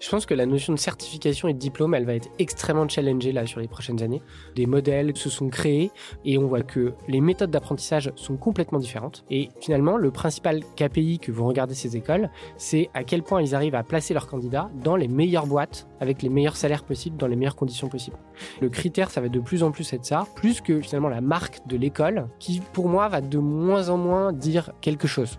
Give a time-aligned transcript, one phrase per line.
[0.00, 3.32] Je pense que la notion de certification et de diplôme, elle va être extrêmement challengée
[3.32, 4.22] là sur les prochaines années.
[4.56, 5.90] Des modèles se sont créés
[6.24, 9.24] et on voit que les méthodes d'apprentissage sont complètement différentes.
[9.28, 13.54] Et finalement, le principal KPI que vous regardez ces écoles, c'est à quel point ils
[13.54, 17.26] arrivent à placer leurs candidats dans les meilleures boîtes avec les meilleurs salaires possibles, dans
[17.26, 18.16] les meilleures conditions possibles.
[18.62, 21.66] Le critère, ça va de plus en plus être ça, plus que finalement la marque
[21.66, 25.38] de l'école, qui pour moi va de moins en moins dire quelque chose.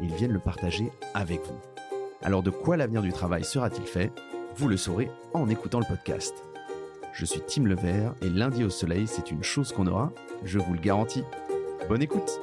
[0.00, 1.60] ils viennent le partager avec vous.
[2.22, 4.12] Alors de quoi l'avenir du travail sera-t-il fait?
[4.56, 6.34] Vous le saurez en écoutant le podcast.
[7.12, 10.12] Je suis Tim Levert et lundi au soleil, c'est une chose qu'on aura,
[10.44, 11.22] je vous le garantis.
[11.88, 12.40] Bonne écoute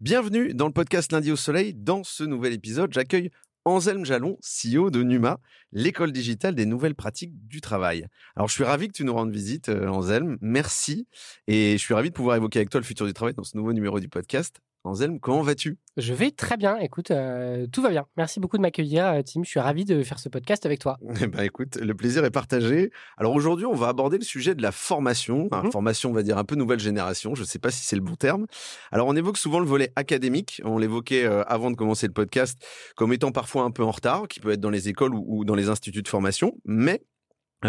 [0.00, 1.74] Bienvenue dans le podcast Lundi au Soleil.
[1.74, 3.30] Dans ce nouvel épisode, j'accueille
[3.64, 5.38] Anselme Jalon, CEO de Numa,
[5.72, 8.06] l'école digitale des nouvelles pratiques du travail.
[8.36, 10.36] Alors, je suis ravi que tu nous rendes visite, euh, Anselme.
[10.40, 11.06] Merci.
[11.46, 13.56] Et je suis ravi de pouvoir évoquer avec toi le futur du travail dans ce
[13.56, 14.60] nouveau numéro du podcast.
[14.84, 15.78] Anselme, comment vas-tu?
[15.96, 16.76] Je vais très bien.
[16.78, 18.04] Écoute, euh, tout va bien.
[18.16, 19.42] Merci beaucoup de m'accueillir, euh, Tim.
[19.44, 20.98] Je suis ravi de faire ce podcast avec toi.
[21.20, 22.90] Eh ben, écoute, le plaisir est partagé.
[23.16, 25.46] Alors aujourd'hui, on va aborder le sujet de la formation.
[25.52, 25.70] Enfin, Mhm.
[25.72, 27.34] Formation, on va dire un peu nouvelle génération.
[27.36, 28.46] Je ne sais pas si c'est le bon terme.
[28.90, 30.60] Alors on évoque souvent le volet académique.
[30.64, 32.60] On l'évoquait euh, avant de commencer le podcast
[32.96, 35.44] comme étant parfois un peu en retard, qui peut être dans les écoles ou, ou
[35.44, 36.56] dans les instituts de formation.
[36.64, 37.04] Mais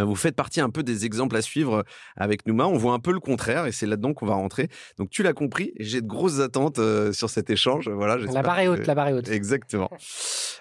[0.01, 1.83] vous faites partie un peu des exemples à suivre euh,
[2.17, 2.65] avec Nouma.
[2.67, 4.69] On voit un peu le contraire et c'est là-dedans qu'on va rentrer.
[4.97, 7.89] Donc tu l'as compris, j'ai de grosses attentes euh, sur cet échange.
[7.89, 9.29] Voilà, La barre est haute, que- la barre est haute.
[9.29, 9.89] Exactement.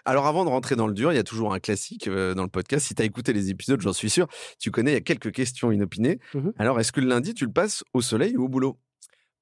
[0.05, 2.43] Alors avant de rentrer dans le dur, il y a toujours un classique euh, dans
[2.43, 2.87] le podcast.
[2.87, 4.27] Si tu as écouté les épisodes, j'en suis sûr,
[4.59, 6.19] tu connais, il y a quelques questions inopinées.
[6.35, 6.53] Mhm.
[6.59, 8.79] Alors est-ce que le lundi, tu le passes au soleil ou au boulot?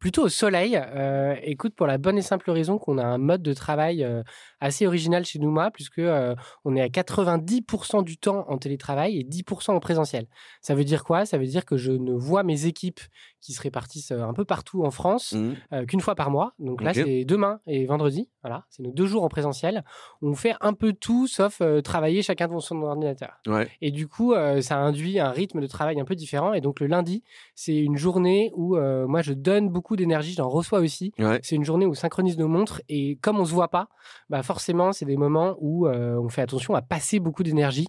[0.01, 0.77] Plutôt au soleil.
[0.77, 4.23] euh, écoute, pour la bonne et simple raison qu'on a un mode de travail euh,
[4.59, 6.35] assez original chez Nouma, puisque euh,
[6.65, 10.27] on est à 90% du temps en télétravail et 10% en présentiel.
[10.63, 11.27] Ça veut dire quoi?
[11.27, 13.01] Ça veut dire que je ne vois mes équipes
[13.43, 15.35] qui se répartissent un peu partout en France
[15.73, 16.55] euh, qu'une fois par mois.
[16.59, 18.31] Donc là, c'est demain et vendredi.
[18.43, 19.85] Voilà, c'est nos deux jours en présentiel.
[20.23, 23.39] On fait un peu tout sauf travailler chacun devant son ordinateur.
[23.47, 23.69] Ouais.
[23.83, 26.55] Et du coup, ça induit un rythme de travail un peu différent.
[26.55, 27.23] Et donc le lundi,
[27.55, 31.13] c'est une journée où moi je donne beaucoup d'énergie, j'en reçois aussi.
[31.19, 31.41] Ouais.
[31.43, 33.89] C'est une journée où on synchronise nos montres et comme on se voit pas,
[34.29, 37.89] bah forcément c'est des moments où euh, on fait attention à passer beaucoup d'énergie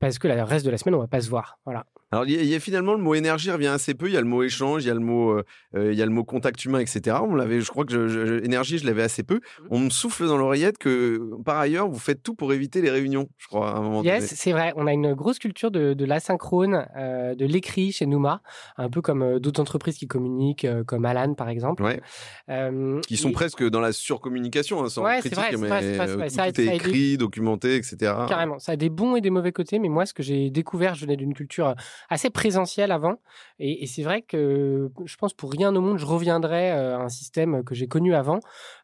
[0.00, 1.58] parce que le reste de la semaine on va pas se voir.
[1.64, 1.86] Voilà.
[2.14, 4.06] Alors il y, a- il y a finalement le mot énergie revient assez peu.
[4.08, 5.42] Il y a le mot échange, il y a le mot, euh,
[5.76, 7.16] euh, il y a le mot contact humain, etc.
[7.28, 9.40] On l'avait, je crois que je- je- énergie, je l'avais assez peu.
[9.70, 13.28] On me souffle dans l'oreillette que par ailleurs vous faites tout pour éviter les réunions.
[13.38, 14.72] Je crois à un moment Yes, c'est vrai.
[14.76, 18.42] On a une grosse culture de, de l'asynchrone, euh, de l'écrit chez Nouma,
[18.76, 21.82] un peu comme euh, d'autres entreprises qui communiquent, comme Alan par exemple.
[21.82, 22.00] Ouais.
[23.06, 25.96] Qui sont et- presque dans la surcommunication, hein, sans Ouais, c'est critique, vrai, mais vrai,
[25.96, 26.76] vrai, tout, Ça a- tout est ça aidé.
[26.76, 27.96] écrit, documenté, etc.
[28.28, 30.94] Carrément, ça a des bons et des mauvais côtés, mais moi, ce que j'ai découvert,
[30.94, 31.74] je venais d'une culture
[32.10, 33.16] assez présentielle avant,
[33.58, 37.00] et, et c'est vrai que je pense pour rien au monde, je reviendrai euh, à
[37.02, 38.40] un système que j'ai connu avant,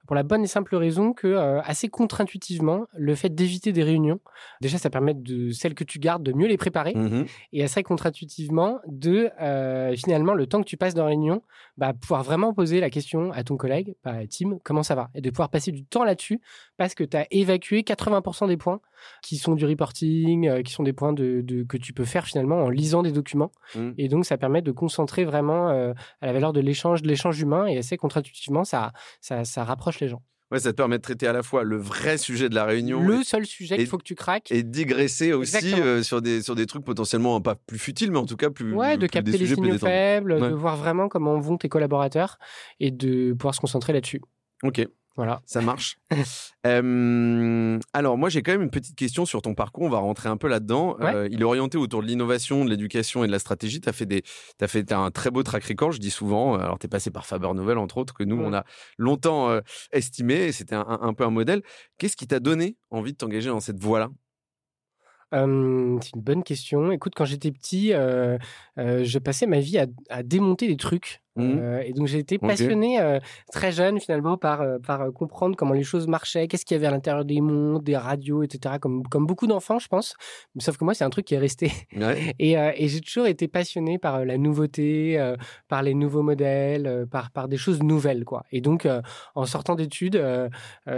[0.06, 4.20] pour la bonne et simple raison que, euh, assez contre-intuitivement, le fait d'éviter des réunions,
[4.60, 7.26] déjà, ça permet de celles que tu gardes de mieux les préparer, Mhm.
[7.52, 11.42] et assez contre-intuitivement de euh, finalement le temps que tu passes dans la réunion,
[11.76, 15.10] bah, pouvoir vraiment poser la question à ton collègue, bah, Tim, comment ça va?
[15.14, 16.40] Et de pouvoir passer du temps là-dessus
[16.76, 18.80] parce que tu as évacué 80% des points
[19.22, 22.26] qui sont du reporting, euh, qui sont des points de, de- que tu peux faire
[22.26, 23.52] finalement en lisant des documents.
[23.74, 23.94] Mhm.
[23.98, 27.40] Et donc ça permet de concentrer vraiment euh, à la valeur de l'échange, de l'échange
[27.40, 30.22] humain et assez contre-intuitivement, ça, ça, ça rapproche les gens.
[30.52, 33.00] Ouais, ça te permet de traiter à la fois le vrai sujet de la réunion
[33.06, 36.42] Le seul sujet et- qu'il faut que tu craques, et digresser aussi euh, sur des
[36.42, 39.08] sur des trucs potentiellement pas plus futiles, mais en tout cas plus Ouais, de plus-
[39.10, 40.40] capter des les signaux faibles, Ouais.
[40.50, 42.38] de voir vraiment comment vont tes collaborateurs
[42.80, 44.20] et de pouvoir se concentrer là-dessus.
[44.64, 44.84] Ok,
[45.20, 45.42] Voilà.
[45.44, 45.98] ça marche.
[46.66, 49.84] Euh, alors moi j'ai quand même une petite question sur ton parcours.
[49.84, 50.94] On va rentrer un peu là-dedans.
[50.98, 51.14] Ouais.
[51.14, 53.80] Euh, il est orienté autour de l'innovation, de l'éducation et de la stratégie.
[53.80, 54.22] T'as fait des,
[54.66, 55.92] fait un très beau track record.
[55.92, 56.56] Je dis souvent.
[56.56, 58.44] Alors t'es passé par Faber Novel entre autres que nous Mm.
[58.44, 58.64] on a
[58.98, 59.60] longtemps euh,
[59.92, 60.34] estimé.
[60.48, 61.62] et C'était un, un- un peu un modèle.
[61.96, 64.10] Qu'est-ce qui t'a donné envie de t'engager dans cette voie-là?
[65.32, 66.90] Euh, c'est une bonne question.
[66.90, 68.36] Écoute, quand j'étais petit, euh,
[68.78, 71.22] euh, je passais ma vie à, à démonter des trucs.
[71.36, 71.58] Mmh.
[71.58, 73.20] Euh, et donc j'ai été passionné euh,
[73.52, 76.88] très jeune finalement par, euh, par comprendre comment les choses marchaient, qu'est-ce qu'il y avait
[76.88, 78.76] à l'intérieur des mondes, des radios, etc.
[78.80, 80.16] Comme, comme beaucoup d'enfants, je pense.
[80.58, 81.70] sauf que moi, c'est un truc qui est resté.
[82.38, 85.34] et, et j'ai toujours été passionné par la nouveauté,
[85.68, 88.24] par les nouveaux modèles, par, par des choses nouvelles.
[88.24, 88.44] quoi.
[88.50, 88.88] Et donc,
[89.34, 90.20] en sortant d'études,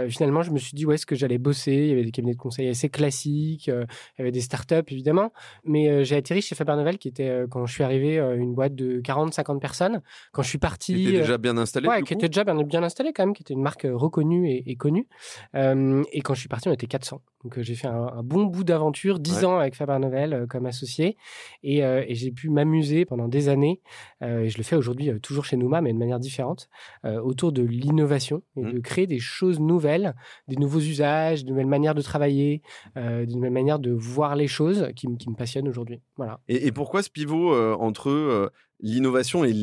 [0.09, 1.73] finalement, je me suis dit où est-ce que j'allais bosser?
[1.73, 3.85] Il y avait des cabinets de conseil assez classiques, il
[4.17, 5.31] y avait des startups évidemment.
[5.63, 9.01] Mais j'ai atterri chez Faber Novel, qui était, quand je suis arrivé, une boîte de
[9.01, 10.95] 40-50 personnes quand je suis parti.
[10.95, 13.43] Qui était déjà bien installé Ouais, qui était déjà bien, bien installé quand même, qui
[13.43, 15.07] était une marque euh, reconnue et, connue.
[15.55, 17.21] Euh, et quand je suis parti, on était 400.
[17.43, 21.17] Donc euh, j'ai fait un, bon bout d'aventure, 10 ans avec Faber Novel comme associé.
[21.61, 23.81] Et, et j'ai pu m'amuser pendant des années,
[24.21, 26.69] et je le fais aujourd'hui toujours chez Nouma, mais de manière différente,
[27.03, 28.71] autour de l'innovation et mmh.
[28.71, 30.15] de créer des choses nouvelles,
[30.47, 32.61] des nouveaux usages, de nouvelles manières de travailler,
[32.95, 36.01] de nouvelles manières de voir les choses qui, qui me passionnent aujourd'hui.
[36.17, 36.39] Voilà.
[36.47, 38.51] Et, et, pourquoi ce pivot entre
[38.83, 39.53] l'innovation et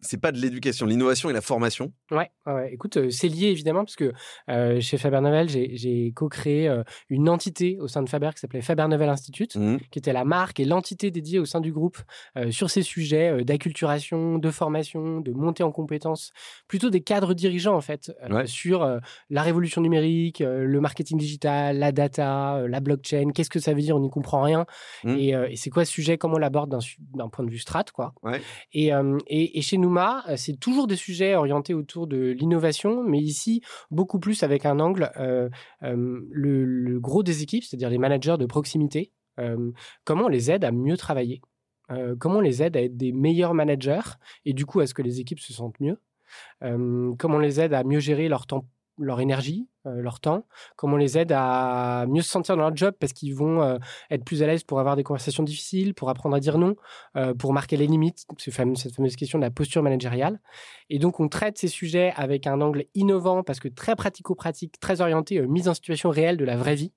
[0.00, 1.92] c'est pas de l'éducation, l'innovation et la formation.
[2.10, 2.72] Ouais, ouais.
[2.72, 4.12] écoute, euh, c'est lié évidemment parce que
[4.48, 8.62] euh, chez Faber Novel, j'ai co-créé euh, une entité au sein de Faber qui s'appelait
[8.62, 9.76] Faber Novel Institute, mmh.
[9.90, 11.98] qui était la marque et l'entité dédiée au sein du groupe
[12.50, 16.32] sur ces sujets d'acculturation, de formation, de montée en compétences,
[16.66, 18.10] plutôt des cadres dirigeants en fait,
[18.46, 23.82] sur la révolution numérique, le marketing digital, la data, la blockchain, qu'est-ce que ça veut
[23.82, 24.64] dire, on n'y comprend rien,
[25.04, 25.10] mmh.
[25.10, 26.74] et, et c'est quoi ce sujet, comment on l'aborde
[27.14, 28.14] d'un point de vue strat, quoi?
[28.22, 28.40] Ouais.
[28.76, 33.62] Euh, et, chez Nouma, euh, c'est toujours des sujets orientés autour de l'innovation, mais ici,
[33.90, 35.48] beaucoup plus avec un angle, euh,
[35.82, 39.12] le, gros des équipes, c'est-à-dire les managers de proximité,
[40.04, 41.40] comment on les aide à mieux travailler,
[42.18, 45.02] comment on les aide à être des meilleurs managers, et du coup, à ce que
[45.02, 45.98] les équipes se sentent mieux,
[46.60, 48.66] comment on les aide à mieux gérer leur temps
[48.98, 50.46] leur énergie, euh, leur temps,
[50.76, 53.78] comment on les aide à mieux se sentir dans leur job parce qu'ils vont euh,
[54.10, 56.76] être plus à l'aise pour avoir des conversations difficiles, pour apprendre à dire non,
[57.16, 60.40] euh, pour marquer les limites, cette fameuse question de la posture managériale.
[60.90, 65.00] Et donc, on traite ces sujets avec un angle innovant parce que très pratico-pratique, très
[65.00, 66.92] orienté mise en situation réelle de la vraie vie.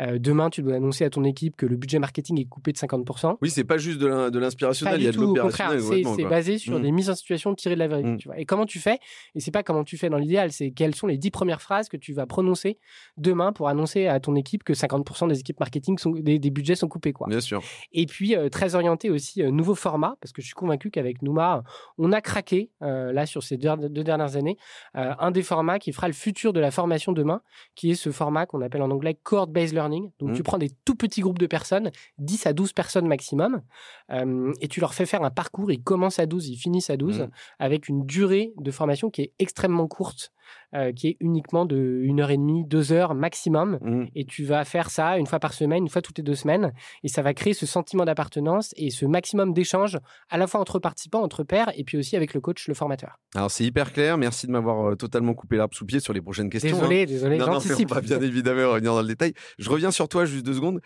[0.00, 2.78] Euh, demain, tu dois annoncer à ton équipe que le budget marketing est coupé de
[2.78, 3.36] 50%.
[3.40, 5.80] Oui, c'est pas juste de l'inspirationnel, il y a de l'opérationnel.
[6.16, 6.82] C'est basé sur mmh.
[6.82, 8.10] des mises en situation tirées de la vérité.
[8.10, 8.18] Mmh.
[8.18, 8.38] Tu vois.
[8.38, 8.98] Et comment tu fais?
[9.34, 11.88] Et c'est pas comment tu fais dans l'idéal, c'est quelles sont les dix premières phrases
[11.88, 12.78] que tu vas prononcer
[13.16, 16.88] demain pour annoncer à ton équipe que 50% des équipes marketing sont des, budgets sont
[16.88, 17.28] coupés, quoi.
[17.28, 17.62] Bien sûr.
[17.92, 21.22] Et puis euh, très orienté aussi euh, nouveau format, parce que je suis convaincu qu'avec
[21.22, 21.62] Nouma,
[21.98, 24.56] on a craqué là sur ces deux, deux dernières années
[24.94, 27.42] un des formats qui fera le futur de la formation demain,
[27.74, 30.10] qui est ce format qu'on appelle en anglais court based learning.
[30.18, 30.34] Donc Mmh.
[30.34, 33.62] tu prends des tout petits groupes de personnes, 10 à 12 personnes maximum,
[34.10, 35.70] euh, et tu leur fais faire un parcours.
[35.70, 37.30] Ils commencent à 12, ils finissent à 12, mmh.
[37.58, 40.32] avec une durée de formation qui est extrêmement courte.
[40.74, 43.78] Euh, qui est uniquement de 1 heure et demie, 2 heures maximum.
[43.82, 44.04] Mmh.
[44.14, 46.72] Et tu vas faire ça une fois par semaine, une fois toutes les deux semaines.
[47.02, 49.98] Et ça va créer ce sentiment d'appartenance et ce maximum d'échanges
[50.30, 53.18] à la fois entre participants, entre pairs, et puis aussi avec le coach, le formateur.
[53.34, 54.16] Alors c'est hyper clair.
[54.16, 56.74] Merci de m'avoir euh, totalement coupé l'arbre sous pied sur les prochaines questions.
[56.74, 57.06] Désolé, hein.
[57.06, 57.92] désolé, j'anticipe.
[57.92, 59.34] On va bien évidemment revenir dans le détail.
[59.58, 60.80] Je reviens sur toi juste deux secondes.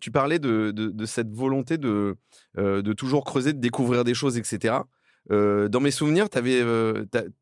[0.00, 2.16] tu parlais de, de, cette volonté de,
[2.58, 4.74] euh, de toujours creuser, de découvrir des choses, etc.
[5.30, 6.64] dans mes souvenirs, avais,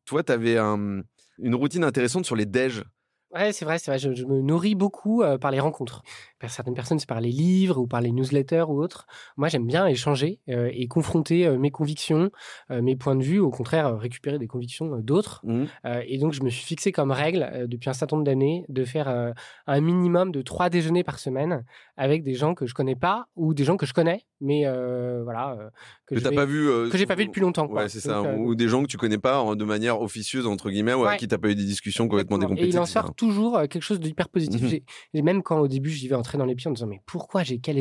[0.05, 1.01] toi, tu avais un,
[1.37, 2.83] une routine intéressante sur les déj.
[3.31, 3.97] Ouais, c'est vrai, c'est vrai.
[3.97, 6.03] Je, me nourris beaucoup euh, par les rencontres.
[6.47, 9.05] Certaines personnes, c'est par les livres ou par les newsletters ou autres.
[9.37, 12.31] Moi, j'aime bien échanger euh, et confronter euh, mes convictions,
[12.69, 15.41] mes points de vue, au contraire, récupérer des convictions d'autres.
[15.43, 15.65] Mmh.
[16.05, 19.33] et donc, je me suis fixé comme règle depuis un certain nombre d'années de faire
[19.67, 21.63] un minimum de trois déjeuners par semaine
[21.97, 24.63] avec des gens que je connais pas ou des gens que je connais, mais
[25.23, 25.71] voilà
[26.07, 27.67] que, je pas vu, que j'ai pas vu depuis longtemps.
[27.67, 28.21] Ouais, c'est ça.
[28.21, 31.27] ou des gens que tu connais pas de manière officieuse entre guillemets, ou avec qui
[31.27, 32.77] t'as pas eu des discussions complètement décomplétées
[33.15, 34.61] toujours euh, quelque chose de hyper positif.
[34.61, 37.43] Mmh même quand au début j'y vais entrer dans les pieds en disant mais pourquoi
[37.43, 37.77] j'ai quel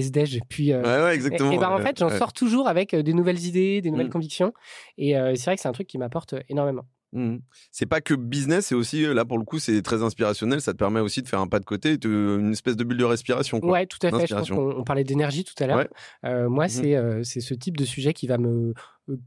[0.49, 1.53] puis euh, ouais, ouais, exactement.
[1.53, 4.11] Et, ben en fait j'en sors toujours avec euh, des nouvelles idées, des nouvelles mmh.
[4.11, 4.53] convictions
[4.99, 6.85] et c'est vrai que c'est un truc qui m'apporte énormément.
[7.15, 7.37] Mmh.
[7.71, 10.63] C'est pas que business, c'est aussi là pour le coup, c'est très inspirationnel.
[10.63, 12.97] Ça te permet aussi de faire un pas de côté, de, une espèce de bulle
[12.97, 13.61] de respiration.
[13.61, 14.27] Quoi, ouais, tout à fait.
[14.27, 16.49] Je pense on, parlait d'énergie tout à l'heure.
[16.49, 18.73] moi, c'est c'est ce type de sujet qui va me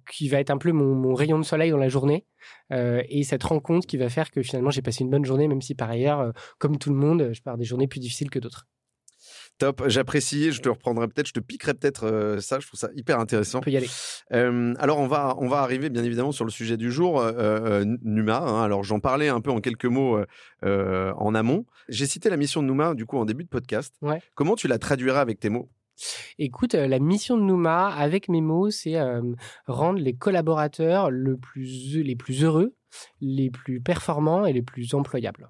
[0.09, 2.25] qui va être un peu mon, rayon de soleil dans la journée
[2.71, 5.61] euh, et cette rencontre qui va faire que finalement j'ai passé une bonne journée même
[5.61, 8.39] si par ailleurs euh, comme tout le monde je pars des journées plus difficiles que
[8.39, 8.67] d'autres
[9.57, 10.51] Top, j'apprécie.
[10.51, 12.59] Je te reprendrai peut-être, je te piquerai peut-être euh, ça.
[12.59, 13.59] Je trouve ça hyper intéressant.
[13.59, 13.87] On peut y aller.
[14.79, 17.23] alors on va, on va arriver bien évidemment sur le sujet du jour,
[18.03, 18.37] Numa.
[18.37, 18.63] Hein.
[18.63, 20.19] alors j'en parlais un peu en quelques mots
[20.63, 21.65] en amont.
[21.89, 23.95] J'ai cité la mission de Numa du coup en début de podcast.
[24.01, 24.21] Ouais.
[24.35, 25.69] Comment tu la traduiras avec tes mots?
[26.37, 29.21] Écoute, euh, la mission de Nouma, avec mes mots, c'est euh,
[29.67, 32.75] rendre les collaborateurs le plus, les plus heureux,
[33.21, 35.49] les plus performants et les plus employables.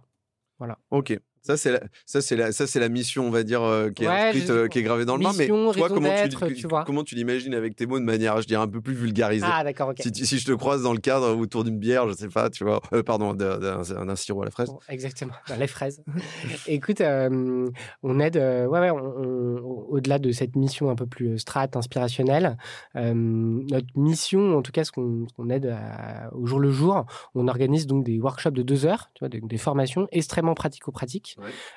[0.59, 0.77] Voilà.
[0.91, 1.17] Ok.
[1.45, 4.03] Ça, c'est la, ça, c'est la, ça, c'est la mission, on va dire, euh, qui,
[4.03, 5.37] est inscrite, euh, qui est gravée dans le marbre.
[5.37, 8.63] Mais toi, comment tu, tu comment tu l'imagines avec tes mots de manière, je dirais,
[8.63, 9.45] un peu plus vulgarisée?
[9.47, 10.01] Ah, d'accord, ok.
[10.01, 12.63] Si, si, je te croise dans le cadre autour d'une bière, je sais pas, tu
[12.63, 14.71] vois, euh, pardon, d'un sirop à la fraise.
[14.89, 16.03] exactement, les fraises.
[16.67, 22.57] Écoute, on aide, ouais, ouais, au-delà de cette mission un peu plus strat, inspirationnelle,
[22.95, 25.77] notre mission, en tout cas, ce qu'on aide
[26.31, 29.41] au jour le jour, on organise donc des workshops de deux heures, tu vois, des,
[29.41, 31.34] des formations extrêmement pratico-pratiques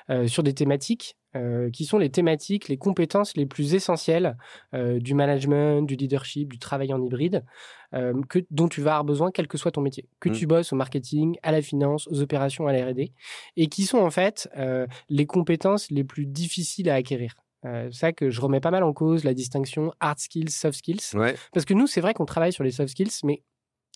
[0.09, 4.37] euh, sur des thématiques euh, qui sont les thématiques, les compétences les plus essentielles
[4.73, 7.43] euh, du management, du leadership, du travail en hybride,
[8.29, 10.07] que, dont tu vas avoir besoin quel que soit ton métier.
[10.19, 10.33] Que mmh.
[10.33, 13.13] tu bosses au marketing, à la finance, aux opérations, à la R&D,
[13.57, 14.47] et qui sont en fait
[15.09, 17.33] les compétences les plus difficiles à acquérir.
[17.63, 21.01] c'est ça que je remets pas mal en cause, la distinction hard skills, soft skills.
[21.51, 23.41] Parce que nous, c'est vrai qu'on travaille sur les soft skills, mais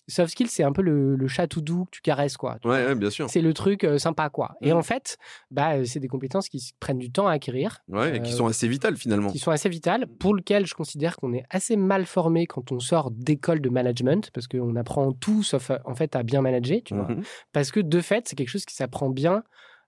[0.08, 2.58] soft skills, c'est un peu le, chat tout doux que tu caresses, quoi.
[2.66, 3.30] ouais, bien sûr.
[3.30, 4.56] C'est le truc euh, sympa, quoi.
[4.62, 4.78] Et mmh.
[4.78, 5.18] en fait,
[5.52, 7.80] bah, euh, c'est des compétences qui prennent du temps à acquérir.
[7.88, 9.30] Ouais, et qui sont euh, assez vitales, finalement.
[9.32, 12.80] Qui sont assez vitales, pour lequel je considère qu'on est assez mal formé quand on
[12.80, 16.96] sort d'école de management, parce qu'on apprend tout sauf, en fait, à bien manager, tu
[16.96, 17.06] vois.
[17.06, 19.44] Mmh parce que, de fait, c'est quelque chose qui s'apprend bien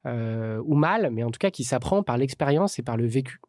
[0.06, 3.40] ou mal, mais en tout cas qui s'apprend par l'expérience et par le vécu,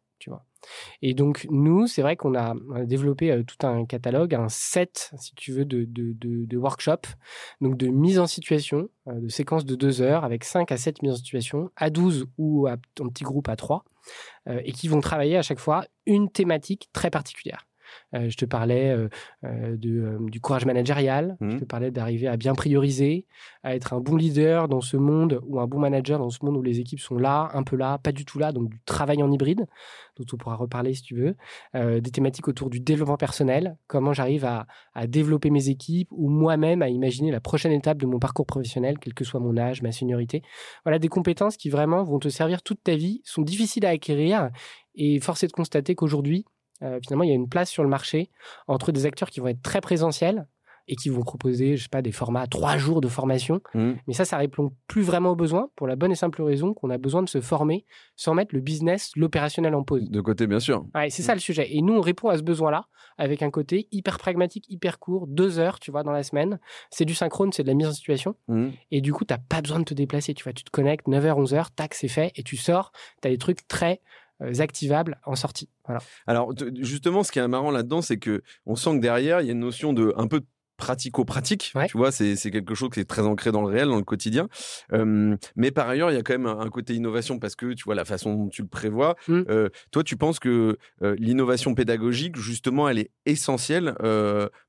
[1.01, 2.55] Et donc, nous, c'est vrai qu'on a,
[2.85, 7.15] développé euh, tout un catalogue, un set, si tu veux, de, workshops,
[7.61, 11.01] donc de mise en situation, euh, de séquences de deux heures, avec 5 à 7
[11.03, 12.77] mises en situation, à 12 ou en
[13.09, 13.85] petit groupe à 3,
[14.47, 17.67] euh, et qui vont travailler à chaque fois une thématique très particulière.
[18.15, 19.09] Euh, je te parlais euh,
[19.43, 21.37] euh, de, du courage managérial.
[21.41, 21.59] Je mmh.
[21.59, 23.25] te parlais d'arriver à bien prioriser,
[23.63, 26.57] à être un bon leader dans ce monde ou un bon manager dans ce monde
[26.57, 28.51] où les équipes sont là, un peu là, pas du tout là.
[28.51, 29.65] Donc du travail en hybride,
[30.17, 31.35] dont on pourra reparler si tu veux.
[31.73, 33.77] des thématiques autour du développement personnel.
[33.87, 38.05] Comment j'arrive à, à développer mes équipes ou moi-même à imaginer la prochaine étape de
[38.05, 40.41] mon parcours professionnel, quel que soit mon âge, ma seniorité.
[40.85, 44.49] Voilà des compétences qui vraiment vont te servir toute ta vie, sont difficiles à acquérir
[44.95, 46.45] et force est de constater qu'aujourd'hui,
[46.83, 48.29] euh, finalement, il y a une place sur le marché
[48.67, 50.47] entre des acteurs qui vont être très présentiels
[50.87, 53.61] et qui vont proposer, je sais pas, des formats trois jours de formation.
[53.73, 53.93] Mmh.
[54.07, 56.89] Mais ça, ça répond plus vraiment aux besoins pour la bonne et simple raison qu'on
[56.89, 60.09] a besoin de se former sans mettre le business, l'opérationnel en pause.
[60.09, 60.85] De côté, bien sûr.
[60.95, 61.75] Ouais, c'est ça le sujet.
[61.75, 62.85] Et nous, on répond à ce besoin-là
[63.17, 66.59] avec un côté hyper pragmatique, hyper court, deux heures, tu vois, dans la semaine.
[66.89, 68.35] C'est du synchrone, c'est de la mise en situation.
[68.47, 68.67] Mmh.
[68.91, 70.33] Et du coup, tu n'as pas besoin de te déplacer.
[70.33, 72.91] Tu vois, tu te connectes 9h, 11h, tac, c'est fait, et tu sors.
[73.21, 74.01] Tu as des trucs très
[74.39, 75.69] activables en sortie.
[76.25, 79.49] Alors justement, ce qui est marrant là-dedans, c'est que on sent que derrière, il y
[79.49, 80.41] a une notion de un peu
[80.77, 81.73] pratico-pratique.
[81.87, 84.47] Tu vois, c'est quelque chose qui est très ancré dans le réel, dans le quotidien.
[85.55, 87.95] mais par ailleurs, il y a quand même un, côté innovation parce que tu vois
[87.95, 89.15] la façon dont tu le prévois.
[89.27, 89.43] Mmh.
[89.91, 93.95] toi, tu penses que l'innovation pédagogique, justement, elle est essentielle,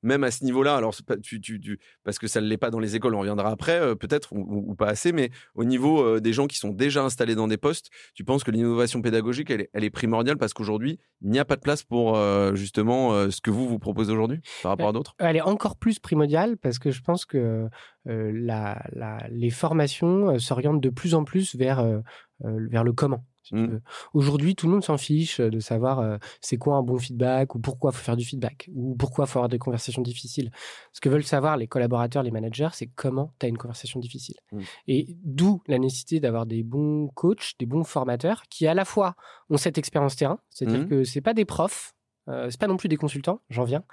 [0.02, 0.76] même à ce niveau-là?
[0.76, 3.94] Alors, tu, tu, parce que ça ne l'est pas dans les écoles, on reviendra après,
[3.96, 7.58] peut-être, ou, pas assez, mais au niveau des gens qui sont déjà installés dans des
[7.58, 11.38] postes, tu penses que l'innovation pédagogique, elle est, elle est, primordiale parce qu'aujourd'hui, il n'y
[11.38, 12.16] a pas de place pour
[12.54, 15.14] justement ce que vous vous proposez aujourd'hui par rapport à d'autres?
[15.18, 17.68] Elle est encore plus primordial parce que je pense que
[18.08, 18.82] euh, la,
[19.30, 22.00] les formations euh, s'orientent de plus en plus vers, euh,
[22.40, 23.24] vers le comment.
[23.50, 23.78] Mmh.
[24.12, 27.92] Aujourd'hui, tout le monde s'en fiche de savoir c'est quoi un bon feedback ou pourquoi
[27.92, 30.50] il faut faire du feedback ou pourquoi il faut avoir des conversations difficiles.
[30.92, 34.36] Ce que veulent savoir les collaborateurs, les managers, c'est comment tu as une conversation difficile.
[34.52, 34.60] Mmh.
[34.88, 39.14] Et d'où la nécessité d'avoir des bons coachs, des bons formateurs qui à la fois
[39.48, 40.88] ont cette expérience terrain, c'est-à-dire mmh.
[40.88, 41.94] que c'est pas des profs
[42.28, 43.84] euh, c'est pas non plus des consultants, j'en viens.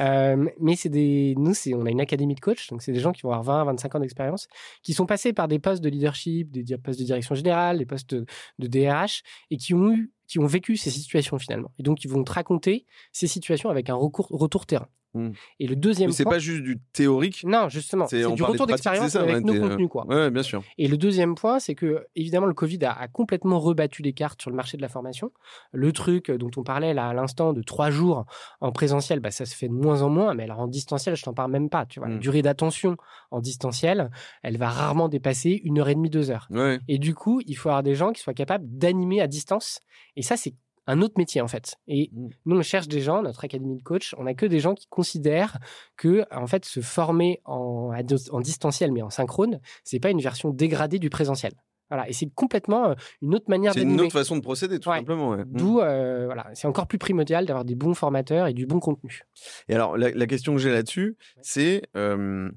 [0.00, 3.00] Euh, mais c'est des, nous, c'est, on a une académie de coach, donc c'est des
[3.00, 4.48] gens qui vont avoir 20, 25 ans d'expérience,
[4.82, 8.14] qui sont passés par des postes de leadership, des postes de direction générale, des postes
[8.14, 8.26] de,
[8.58, 11.72] de DRH, et qui ont eu, qui ont vécu ces situations finalement.
[11.78, 14.88] Et donc, ils vont te raconter ces situations avec un recours, retour terrain.
[15.14, 15.30] Mmh.
[15.58, 17.44] Et le deuxième c'est pas juste du théorique.
[17.44, 20.06] Non, justement, c'est du retour d'expérience avec nos contenus, quoi.
[20.06, 20.62] Ouais, bien sûr.
[20.78, 24.50] Et le deuxième point, c'est que évidemment le Covid a, complètement rebattu les cartes sur
[24.50, 25.32] le marché de la formation.
[25.72, 28.26] Le truc dont on parlait là à l'instant de trois jours
[28.60, 30.34] en présentiel, bah, ça se fait de moins en moins.
[30.34, 31.86] Mais alors en distanciel, je t'en parle même pas.
[31.86, 32.20] Tu vois, la mmh.
[32.20, 32.96] durée d'attention
[33.30, 34.10] en distanciel,
[34.42, 36.48] elle va rarement dépasser une heure et demie, deux heures.
[36.88, 39.80] Et du coup, il faut avoir des gens qui soient capables d'animer à distance.
[40.16, 40.54] Et ça, c'est
[40.90, 41.76] un autre métier en fait.
[41.88, 42.28] Et mmh.
[42.46, 44.86] nous, on cherche des gens, notre académie de coach, on n'a que des gens qui
[44.88, 45.58] considèrent
[45.96, 47.92] que en fait se former en,
[48.30, 51.52] en distanciel mais en synchrone, c'est pas une version dégradée du présentiel.
[51.90, 54.92] Voilà, et c'est complètement euh, une autre manière C'est une autre façon de procéder, tout
[54.92, 55.36] simplement.
[55.44, 59.22] D'où, euh, voilà, c'est encore plus primordial d'avoir des bons formateurs et du bon contenu.
[59.68, 62.48] Et alors, la, question que j'ai là-dessus, c'est euh,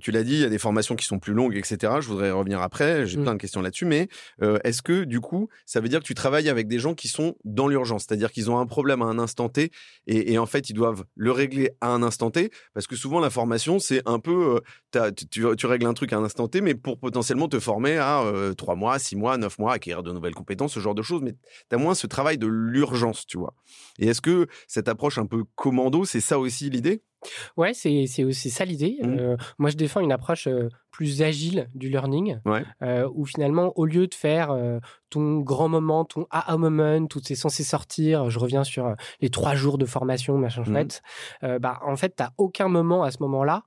[0.00, 1.94] tu l'as dit, il y a des formations qui sont plus longues, etc.
[2.00, 3.22] Je voudrais revenir après, j'ai Mm.
[3.22, 4.08] plein de questions là-dessus, mais
[4.42, 7.08] euh, est-ce que du coup, ça veut dire que tu travailles avec des gens qui
[7.08, 9.70] sont dans l'urgence, c'est-à-dire qu'ils ont un problème à un instant T
[10.06, 13.20] et, et en fait, ils doivent le régler à un instant T, parce que souvent
[13.20, 14.60] la formation, c'est un peu,
[14.96, 18.22] euh, tu, règles un truc à un instant T, mais pour potentiellement te former à
[18.22, 21.22] euh, trois mois, six mois, neuf mois, acquérir de nouvelles compétences, ce genre de choses,
[21.22, 21.32] mais
[21.68, 23.54] tu as moins ce travail de l'urgence, tu vois.
[23.98, 27.02] Et est-ce que cette approche un peu commando, c'est ça aussi l'idée?
[27.56, 28.98] Ouais, c'est c'est aussi ça l'idée.
[29.02, 30.48] Euh, moi, je défends une approche
[30.96, 32.64] plus agile du learning, Ouais.
[32.82, 34.78] euh, où finalement, au lieu de faire euh,
[35.10, 39.28] ton grand moment, ton aha moment, tout c'est censé sortir, je reviens sur euh, les
[39.28, 40.66] trois jours de formation, machin Mhm.
[40.72, 41.02] chouette,
[41.42, 43.62] euh, bah, en fait, tu n'as aucun moment à ce moment-là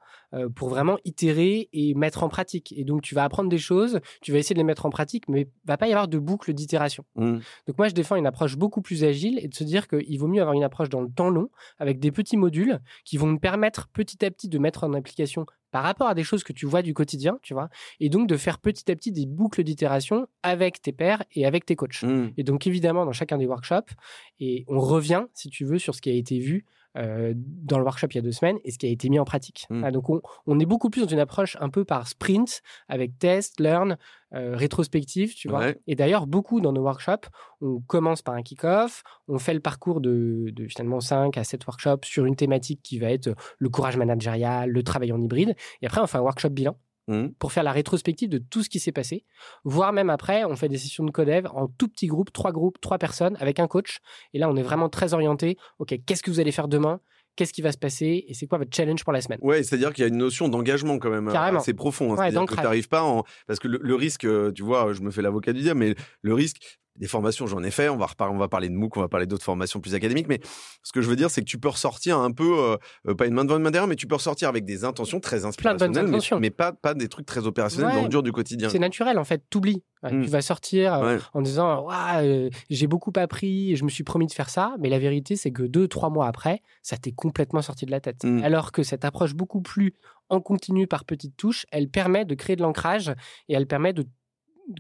[0.56, 2.72] pour vraiment itérer et mettre en pratique.
[2.78, 5.28] Et donc, tu vas apprendre des choses, tu vas essayer de les mettre en pratique,
[5.28, 7.04] mais il va pas y avoir de boucle d'itération.
[7.16, 7.38] Mm.
[7.66, 10.28] Donc moi, je défends une approche beaucoup plus agile et de se dire qu'il vaut
[10.28, 13.40] mieux avoir une approche dans le temps long avec des petits modules qui vont me
[13.40, 16.66] permettre petit à petit de mettre en application par rapport à des choses que tu
[16.66, 20.28] vois du quotidien, tu vois, et donc de faire petit à petit des boucles d'itération
[20.44, 22.04] avec tes pairs et avec tes coachs.
[22.04, 22.32] Mm.
[22.38, 23.94] Et donc évidemment dans chacun des workshops,
[24.40, 26.66] et on revient, si tu veux, sur ce qui a été vu
[26.98, 29.20] euh, dans le workshop il y a deux semaines et ce qui a été mis
[29.20, 29.66] en pratique.
[29.70, 29.84] Mm.
[29.84, 33.18] Ah, donc on, on est beaucoup plus dans une approche un peu par sprint, avec
[33.20, 33.98] test, learn,
[34.34, 35.60] euh, rétrospective, tu vois.
[35.60, 35.80] Ouais.
[35.88, 37.30] Et d'ailleurs, beaucoup dans nos workshops,
[37.62, 41.66] on commence par un kick-off, on fait le parcours de, de finalement 5 à 7
[41.66, 45.56] workshops sur une thématique qui va être le courage managérial, le travail en hybride.
[45.82, 46.76] Et après, on fait un workshop bilan
[47.10, 47.30] Mm.
[47.40, 49.26] pour faire la rétrospective de tout ce qui s'est passé.
[49.64, 52.80] Voire même après, on fait des sessions de codev en tout petit groupe, trois groupes,
[52.80, 53.98] trois personnes, avec un coach.
[54.34, 55.58] Et là, on est vraiment très orienté.
[55.80, 57.02] OK, qu'est-ce que vous allez faire demain?
[57.36, 58.26] Qu'est-ce qui va se passer?
[58.28, 59.40] Et c'est quoi votre challenge pour la semaine?
[59.42, 61.60] Ouais, c'est-à-dire qu'il y a une notion d'engagement quand même Carrément.
[61.60, 62.14] assez profond.
[62.14, 62.18] hein.
[62.18, 63.24] Ouais, c'est-à-dire que tu n'arrives pas en...
[63.48, 65.96] Parce que le, le risque, euh, tu vois, je me fais l'avocat du diable, mais
[66.22, 68.98] le risque, des formations, j'en ai fait, on va, repar- on va parler de MOOC,
[68.98, 70.40] on va parler d'autres formations plus académiques, mais
[70.84, 72.78] ce que je veux dire, c'est que tu peux ressortir un peu,
[73.08, 75.20] euh, pas une main devant une main derrière, mais tu peux ressortir avec des intentions
[75.22, 77.96] très inspirationnelles, mais, mais pas, pas des trucs très opérationnels Ouais.
[77.96, 78.68] dans le dur du quotidien.
[78.70, 79.44] C'est naturel, en fait.
[79.50, 79.84] T'oublies.
[80.04, 80.24] Ouais, Mm.
[80.24, 81.22] Tu vas sortir euh, Ouais.
[81.34, 84.98] en disant euh, j'ai beaucoup appris, je me suis promis de faire ça, mais la
[84.98, 88.24] vérité c'est que deux, trois mois après, ça t'est complètement sorti de la tête.
[88.24, 88.42] Mm.
[88.46, 89.94] Alors que cette approche beaucoup plus
[90.30, 93.10] en continu par petites touches, elle permet de créer de l'ancrage
[93.50, 94.06] et elle permet de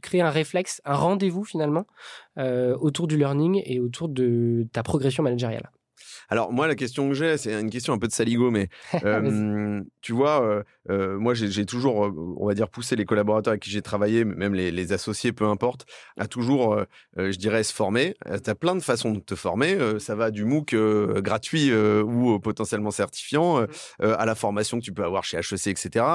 [0.01, 1.85] créer un réflexe, un rendez-vous finalement
[2.37, 5.69] euh, autour du learning et autour de ta progression managériale.
[6.29, 8.69] Alors moi, la question que j'ai, c'est une question un peu de saligo, mais
[9.03, 13.63] euh, tu vois, euh, euh, moi j'ai toujours, on va dire, poussé les collaborateurs avec
[13.63, 15.85] qui j'ai travaillé, même les, les associés, peu importe,
[16.17, 16.83] à toujours,
[17.17, 18.15] je dirais, se former.
[18.43, 19.77] tu as plein de façons de te former.
[19.99, 20.75] ça va du MOOC
[21.21, 26.05] gratuit ou potentiellement certifiant, euh, à la formation que tu peux avoir chez HEC, etc.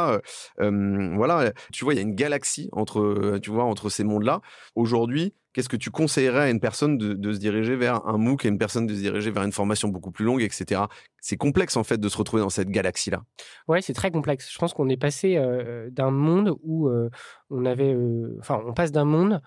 [0.59, 4.41] Voilà, tu vois, il y a une galaxie entre, tu vois, entre ces mondes-là.
[4.75, 8.49] Aujourd'hui, qu'est-ce que tu conseillerais à une personne de, se diriger vers un MOOC et
[8.49, 10.83] une personne de se diriger vers une formation beaucoup plus longue, etc.
[11.21, 13.23] C'est complexe en fait de se retrouver dans cette galaxie-là.
[13.69, 14.53] Ouais, c'est très complexe.
[14.53, 17.09] Je pense qu'on est passé euh, d'un monde où euh,
[17.51, 19.41] on avait, euh, enfin, on passe d'un monde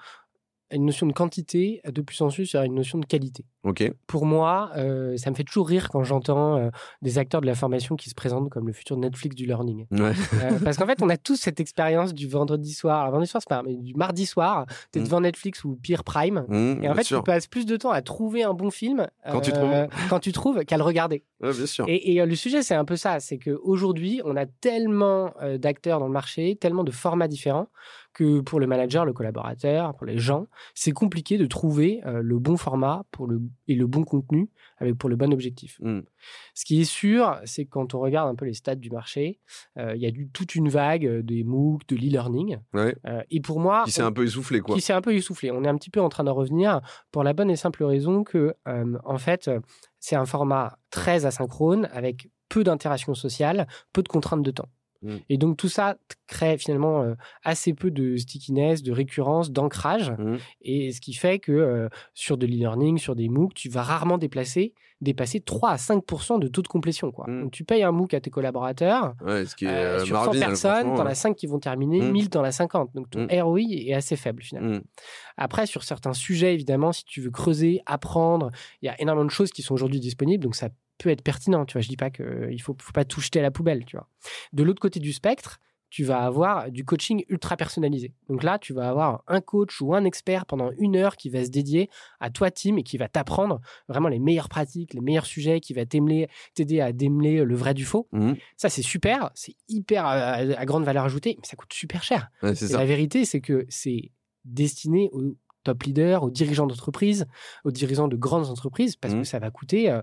[0.72, 2.22] une notion de quantité à de plus
[2.56, 3.46] à une notion de qualité.
[4.08, 6.70] Pour moi, euh, ça me fait toujours rire quand j'entends euh,
[7.02, 9.86] des acteurs de la formation qui se présentent comme le futur Netflix du learning.
[9.92, 10.14] Ouais.
[10.42, 13.00] Euh, parce qu'en fait, on a tous cette expérience du vendredi soir.
[13.02, 15.06] Alors, vendredi soir, c'est pas, mais du mardi soir, tu es Mm.
[15.06, 16.46] devant Netflix ou pire Prime.
[16.48, 17.20] Mmh, Et en fait, sûr.
[17.20, 19.88] tu passes plus de temps à trouver un bon film Quand tu trouves.
[20.10, 21.24] quand tu trouves qu'à le regarder.
[21.42, 21.86] Ouais, bien sûr.
[21.90, 23.20] Et, et, le sujet, c'est un peu ça.
[23.20, 27.68] C'est qu'aujourd'hui, on a tellement d'acteurs dans le marché, tellement de formats différents,
[28.18, 32.40] que pour le manager, le collaborateur, pour les gens, c'est compliqué de trouver euh, le
[32.40, 34.50] bon format pour le, et le bon contenu
[34.80, 35.78] avec, pour le bon objectif.
[35.82, 36.00] Mm.
[36.56, 39.40] Ce qui est sûr, c'est que quand on regarde un peu les stats du marché,
[39.78, 42.58] euh, il y a du, toute une vague des MOOC, de l'e-learning.
[42.74, 42.96] Ouais.
[43.06, 43.84] Euh, et pour moi...
[43.86, 44.74] Qui s'est un peu essoufflé, quoi.
[44.74, 45.52] qui s'est un peu essoufflé.
[45.52, 48.24] On est un petit peu en train d'en revenir pour la bonne et simple raison
[48.24, 49.52] que, en fait,
[50.00, 54.70] c'est un format très asynchrone avec peu d'interaction sociale, peu de contraintes de temps.
[55.02, 55.16] Mm.
[55.30, 60.12] Et donc tout ça crée finalement euh, assez peu de stickiness, de récurrence, d'ancrage.
[60.12, 60.38] Mmh.
[60.62, 64.18] Et ce qui fait que euh, sur de l'e-learning, sur des MOOC, tu vas rarement
[64.18, 67.12] déplacer, dépasser 3 à 5% de taux de complétion.
[67.12, 67.26] Quoi.
[67.30, 67.42] Mm.
[67.44, 70.24] Donc tu payes un MOOC à tes collaborateurs, Ouais, ce qui est euh, sur 100
[70.26, 71.12] marginal, personnes, t'en ouais.
[71.12, 72.12] as 5 qui vont terminer, Mm.
[72.12, 72.92] 1000 t'en as 50.
[72.96, 73.42] Donc ton Mm.
[73.42, 74.80] ROI est assez faible finalement.
[75.38, 78.50] Après, sur certains sujets, évidemment, si tu veux creuser, apprendre,
[78.82, 81.66] il y a énormément de choses qui sont aujourd'hui disponibles, donc ça peut être pertinent.
[81.66, 83.86] Tu vois, je dis pas qu'il faut, faut pas tout jeter à la poubelle.
[83.86, 84.08] Tu vois.
[84.54, 88.14] De l'autre côté du spectre, tu vas avoir du coaching ultra personnalisé.
[88.28, 91.46] Donc là, tu vas avoir un coach ou un expert pendant une heure qui va
[91.46, 95.26] se dédier à toi, team, et qui va t'apprendre vraiment les meilleures pratiques, les meilleurs
[95.26, 96.28] sujets, qui va t'aider
[96.82, 98.10] à démêler le vrai du faux.
[98.12, 98.34] Mmh.
[98.58, 102.30] Ça, c'est super, c'est hyper euh, à grande valeur ajoutée, mais ça coûte super cher.
[102.44, 102.80] Ouais, c'est Et ça.
[102.80, 104.12] la vérité, c'est que c'est
[104.44, 107.28] destiné aux top leaders, aux dirigeants d'entreprise,
[107.64, 110.02] aux dirigeants de grandes entreprises, parce que ça va coûter euh,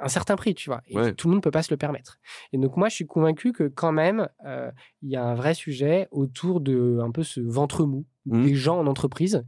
[0.00, 0.80] un certain prix, tu vois.
[0.88, 2.18] Et tout le monde peut pas se le permettre.
[2.52, 4.70] Et donc moi, je suis convaincu que quand même, euh,
[5.02, 8.42] il y a un vrai sujet autour de un peu ce ventre mou mmh.
[8.42, 9.44] des gens en entreprise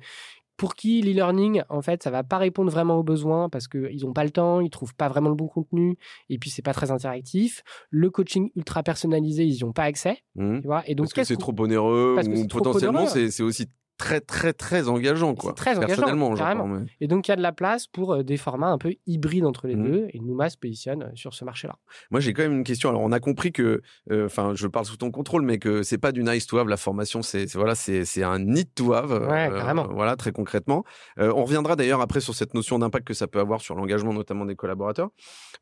[0.62, 4.12] pour qui l'e-learning, en fait, ça va pas répondre vraiment aux besoins parce qu'ils n'ont
[4.12, 5.96] pas le temps, ils trouvent pas vraiment le bon contenu
[6.28, 7.64] et puis c'est pas très interactif.
[7.90, 10.18] Le coaching ultra personnalisé, ils n'y ont pas accès.
[10.36, 10.60] Mmh.
[10.60, 13.66] Tu vois et donc, parce que c'est trop onéreux ou potentiellement c'est aussi
[14.02, 15.52] très très très engageant quoi.
[15.52, 16.82] Très engageant, carrément.
[17.00, 19.44] Et donc il y a de la place pour euh, des formats un peu hybrides
[19.44, 19.84] entre les mmh.
[19.84, 21.76] deux et Nouma se positionne euh, sur ce marché-là.
[22.10, 22.88] Moi j'ai quand même une question.
[22.88, 25.98] Alors on a compris que, euh, enfin je parle sous ton contrôle, mais que c'est
[25.98, 29.12] pas du nice to have la formation, c'est voilà c'est un need to have.
[29.12, 29.86] Ouais, carrément.
[29.92, 30.84] Voilà très concrètement.
[31.18, 34.44] on reviendra d'ailleurs après sur cette notion d'impact que ça peut avoir sur l'engagement notamment
[34.44, 35.10] des collaborateurs.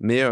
[0.00, 0.22] Mais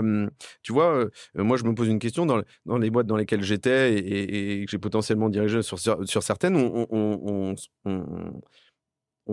[0.62, 3.96] tu vois, moi je me pose une question dans, dans les boîtes dans lesquelles j'étais
[3.96, 7.97] et, que j'ai potentiellement dirigé sur, sur certaines, on, on, on on,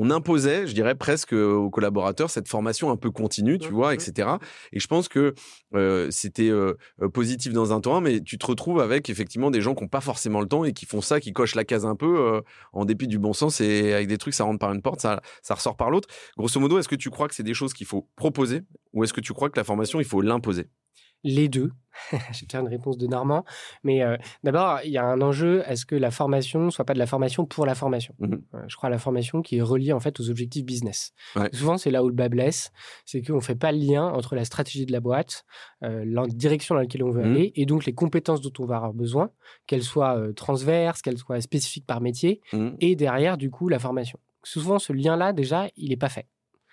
[0.10, 3.96] imposait, je dirais presque aux collaborateurs cette formation un peu continue, tu mmh, vois, mmh.
[3.96, 4.30] etc.
[4.74, 5.34] Et je pense que
[5.74, 9.62] euh, c'était euh, euh, positif dans un temps, mais tu te retrouves avec effectivement des
[9.62, 11.86] gens qui n'ont pas forcément le temps et qui font ça, qui cochent la case
[11.86, 12.42] un peu
[12.74, 15.22] en dépit du bon sens et avec des trucs, ça rentre par une porte, ça,
[15.42, 16.10] ça ressort par l'autre.
[16.38, 18.62] Grosso modo, est-ce que tu crois que c'est des choses qu'il faut proposer
[18.94, 20.68] ou est-ce que tu crois que la formation, il faut l'imposer?
[21.26, 21.72] Les deux.
[22.12, 23.46] je vais faire une réponse de Normand.
[23.84, 27.00] Mais euh, d'abord, il y a un enjeu est-ce que la formation soit pas de
[27.00, 28.14] la formation pour la formation?
[28.20, 28.36] Mmh
[28.68, 31.14] Je crois à la formation qui est reliée en fait aux objectifs business.
[31.54, 32.72] Souvent, c'est là où le bas blesse
[33.06, 35.46] c'est qu'on ne fait pas le lien entre la stratégie de la boîte,
[35.84, 38.66] euh, la direction dans laquelle on veut mmh aller, et donc les compétences dont on
[38.66, 39.32] va avoir besoin,
[39.66, 42.70] qu'elles soient euh, transverses, qu'elles soient spécifiques par métier, mmh.
[42.80, 44.20] et derrière, du coup, la formation.
[44.44, 46.28] Souvent, ce lien-là, déjà, il n'est pas fait.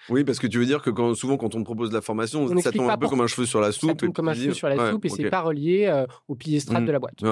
[0.09, 2.01] Oui, parce que tu veux dire que quand, souvent, quand on te propose de la
[2.01, 3.91] formation, ça tombe un peu comme un cheveu sur la soupe.
[3.91, 6.61] Ça tombe comme un cheveu sur la soupe et c'est pas relié euh, au pilier
[6.61, 6.87] strat mmh.
[6.87, 7.23] de la boîte.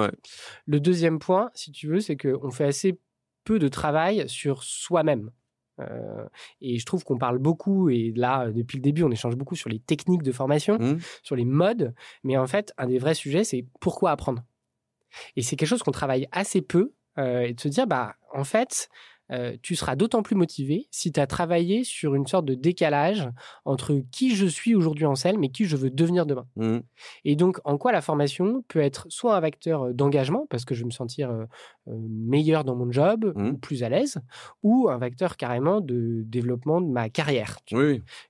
[0.65, 2.99] Le deuxième point, si tu veux, c'est qu'on fait assez
[3.43, 5.31] peu de travail sur soi-même.
[5.79, 6.25] Euh,
[6.59, 9.69] et je trouve qu'on parle beaucoup, et là, depuis le début, on échange beaucoup sur
[9.69, 10.99] les techniques de formation, mmh.
[11.23, 11.93] sur les modes.
[12.23, 14.43] Mais en fait, un des vrais sujets, c'est pourquoi apprendre.
[15.35, 16.93] Et c'est quelque chose qu'on travaille assez peu.
[17.17, 18.89] Euh, et de se dire, bah, en fait,
[19.31, 23.29] euh, tu seras d'autant plus motivé si tu as travaillé sur une sorte de décalage
[23.65, 26.47] entre qui je suis aujourd'hui en selle, mais qui je veux devenir demain.
[26.55, 26.79] Mmh.
[27.25, 30.75] Et donc, en quoi la formation peut être soit un vecteur euh, d'engagement, parce que
[30.75, 31.45] je vais me sentir euh,
[31.87, 33.47] meilleur dans mon job, mmh.
[33.47, 34.19] ou plus à l'aise,
[34.63, 37.57] ou un vecteur carrément de développement de ma carrière.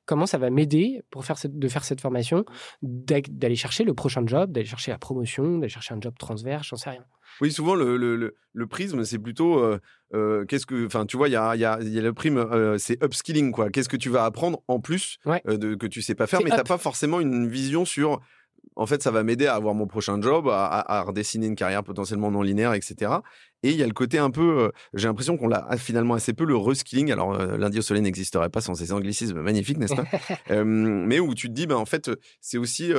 [0.05, 2.45] Comment ça va m'aider pour faire cette, de faire cette formation,
[2.81, 6.77] d'aller chercher le prochain job, d'aller chercher la promotion, d'aller chercher un job transverse, j'en
[6.77, 7.05] sais rien.
[7.39, 9.79] Oui, souvent le, le, le, prisme, c'est plutôt euh,
[10.13, 12.37] euh, qu'est-ce que, enfin, tu vois, il y a, y, a, y a, le prime,
[12.37, 13.69] euh, c'est upskilling quoi.
[13.69, 16.55] Qu'est-ce que tu vas apprendre en plus de que tu sais pas faire, mais tu
[16.55, 18.19] t'as pas forcément une vision sur.
[18.77, 21.83] En fait, ça va m'aider à avoir mon prochain job, à, à, redessiner une carrière
[21.83, 23.11] potentiellement non linéaire, etc.
[23.63, 26.45] Et il y a le côté un peu, j'ai l'impression qu'on l'a finalement assez peu
[26.45, 27.11] le reskilling.
[27.11, 30.05] Alors, lundi au soleil n'existerait pas sans ces anglicismes magnifiques, n'est-ce pas?
[30.63, 32.93] Mais où tu te dis, ben, en fait, c'est aussi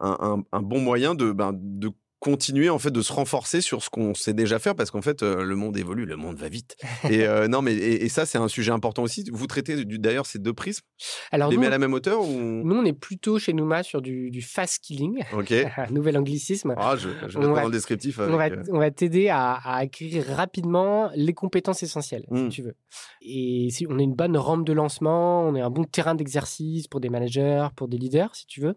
[0.00, 1.90] un, un, bon moyen de, ben, de
[2.22, 5.24] continuer en fait de se renforcer sur ce qu'on sait déjà faire parce qu'en fait
[5.24, 6.76] euh, le monde évolue, le monde va vite.
[7.10, 9.28] Et euh, non mais et, ça c'est un sujet important aussi.
[9.32, 10.84] Vous traitez d'ailleurs ces deux prismes.
[11.32, 12.38] Alors les met à la même hauteur ou?
[12.38, 15.24] Nous on est plutôt chez Nouma sur du, du fast skilling.
[15.32, 15.52] Ok.
[15.90, 16.76] Nouvel anglicisme.
[16.76, 18.20] Ah je, je vais dans le descriptif.
[18.20, 22.48] on, va, euh on, va, t'aider à, à, acquérir rapidement les compétences essentielles si mmh.
[22.50, 22.76] tu veux.
[23.20, 26.86] Et si on est une bonne rampe de lancement, on est un bon terrain d'exercice
[26.86, 28.74] pour des managers, pour des leaders si tu veux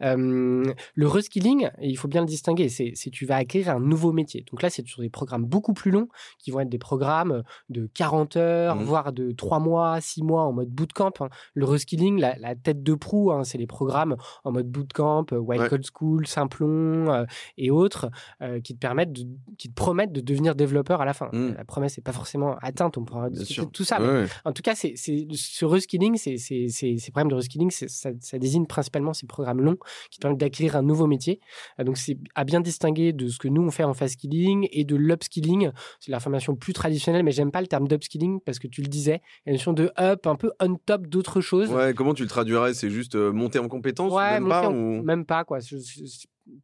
[0.00, 4.44] le reskilling, il faut bien le distinguer, c'est tu vas acquérir un nouveau métier.
[4.50, 7.88] Donc là, c'est sur des programmes beaucoup plus longs qui vont être des programmes de
[7.94, 8.84] 40 heures, mmh.
[8.84, 11.12] voire de 3 mois, 6 mois en mode bootcamp.
[11.20, 11.28] Hein.
[11.54, 15.38] Le reskilling, la, la, tête de proue, hein, c'est les programmes en mode bootcamp, euh,
[15.38, 17.24] Wild Code School, Simplon euh,
[17.56, 19.26] et autres euh, qui te permettent, de,
[19.58, 21.28] qui te promettent de devenir développeur à la fin.
[21.32, 21.54] Mmh.
[21.56, 23.98] La promesse n'est pas forcément atteinte, on pourra discuter de tout ça.
[24.44, 29.26] En tout cas, c'est ce reskilling, ces programmes de reskilling, ça, ça désigne principalement ces
[29.26, 29.78] programmes longs
[30.10, 31.40] qui te permettent d'acquérir un nouveau métier.
[31.78, 34.68] Euh, donc, c'est à bien distinguer de ce que nous, on fait en fast skilling
[34.72, 35.70] et de l'upskilling.
[36.00, 38.88] C'est la formation plus traditionnelle, mais j'aime pas le terme d'upskilling parce que tu le
[38.88, 41.70] disais, il y a une notion de up un peu on top d'autres choses.
[41.70, 42.74] Ouais, comment tu le traduirais?
[42.74, 45.58] C'est juste euh, monter en compétence ouais, même, pas, même pas, quoi.
[45.60, 45.76] Je,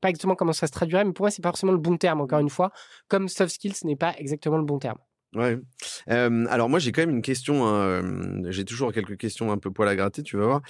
[0.00, 2.20] pas exactement comment ça se traduirait, mais pour moi, c'est pas forcément le bon terme,
[2.20, 2.70] encore une fois.
[3.08, 4.98] Comme soft skills, ce n'est pas exactement le bon terme.
[5.34, 5.58] Ouais.
[6.06, 7.66] alors moi j'ai quand même une question.
[7.66, 8.02] Hein,
[8.50, 10.62] j'ai toujours quelques questions un peu poil à gratter, tu vas voir.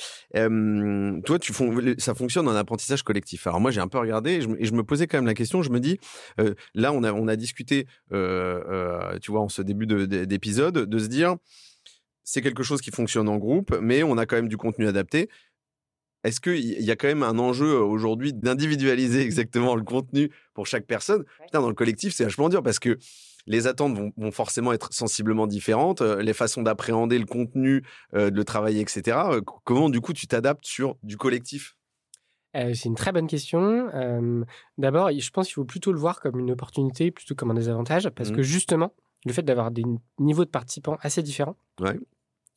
[1.25, 1.53] toi, tu
[1.99, 3.47] ça fonctionne en apprentissage collectif.
[3.47, 5.63] Alors moi j'ai un peu regardé et je, me posais quand même la question.
[5.63, 5.99] Je me dis,
[6.75, 11.37] là on a on a discuté, tu vois, en ce début d'épisode, de, se dire,
[12.25, 15.31] c'est quelque chose qui fonctionne en groupe, mais on a quand même du contenu adapté.
[16.25, 20.87] Est-ce qu'il y a quand même un enjeu aujourd'hui d'individualiser exactement le contenu pour chaque
[20.87, 21.25] personne?
[21.45, 22.99] Putain, dans le collectif, c'est vachement dur parce que
[23.47, 27.83] les attentes vont, forcément être sensiblement différentes, euh, les façons d'appréhender le contenu,
[28.15, 29.17] euh, de le travailler, etc.
[29.31, 31.75] Euh, comment, du coup, tu t'adaptes sur du collectif?
[32.57, 33.91] Euh, c'est une très bonne question.
[33.95, 34.43] Euh,
[34.79, 37.55] D'abord, je pense qu'il faut plutôt le voir comme une opportunité plutôt que comme un
[37.55, 38.37] désavantage, parce Mhm.
[38.37, 38.93] que justement,
[39.27, 39.85] le fait d'avoir des
[40.19, 41.99] niveaux de participants assez différents, Ouais.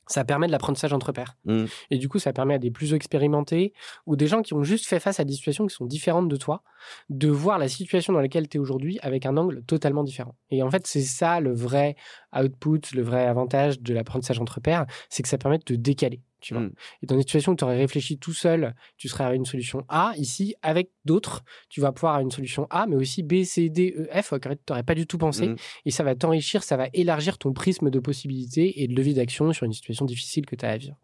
[0.08, 1.38] Ça permet de l'apprentissage entre pairs.
[1.46, 1.68] Mhm.
[1.90, 3.74] Et du coup, ça permet à des plus expérimentés
[4.06, 6.36] ou des gens qui ont juste fait face à des situations qui sont différentes de
[6.36, 6.64] toi,
[7.10, 10.36] de voir la situation dans laquelle tu es aujourd'hui avec un angle totalement différent.
[10.50, 11.96] Et en fait, c'est ça le vrai
[12.36, 16.22] output, le vrai avantage de l'apprentissage entre pairs, c'est que ça permet de te décaler.
[16.42, 16.64] Tu vois.
[16.64, 16.74] Mm.
[17.04, 19.86] Et dans des situations où tu aurais réfléchi tout seul, tu serais à une solution
[19.88, 20.14] A.
[20.18, 23.96] Ici, avec d'autres, tu vas pouvoir avoir une solution A, mais aussi B, C, D,
[23.98, 25.48] E, F, auquel tu n'aurais pas du tout pensé.
[25.48, 25.56] Mhm.
[25.86, 29.54] Et ça va t'enrichir, ça va élargir ton prisme de possibilités et de levier d'action
[29.54, 30.98] sur une situation difficile que tu as à vivre.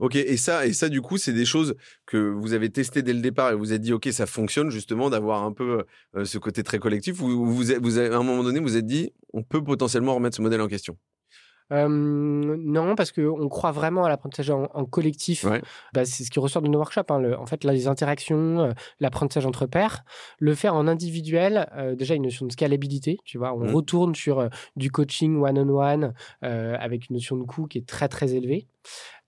[0.00, 3.12] Ok, et ça, et ça, du coup, c'est des choses que vous avez testées dès
[3.12, 5.84] le départ et vous avez dit, ok, ça fonctionne justement d'avoir un peu
[6.16, 7.20] euh, ce côté très collectif.
[7.22, 10.36] Ou vous, vous avez- à un moment donné, vous êtes dit, on peut potentiellement remettre
[10.36, 10.96] ce modèle en question.
[11.72, 15.44] Euh, non, parce qu'on croit vraiment à l'apprentissage en, en collectif.
[15.44, 15.62] Ouais.
[15.92, 17.10] Bah, c'est ce qui ressort de nos workshops.
[17.10, 20.04] hein, le- en fait, là, les interactions, euh, l'apprentissage entre pairs.
[20.38, 23.18] Le faire en individuel, euh, déjà une notion de scalabilité.
[23.24, 23.74] Tu vois, on Mhm.
[23.74, 26.12] retourne sur euh, du coaching one-on-one
[26.44, 28.68] euh, avec une notion de coût qui est très, très élevée.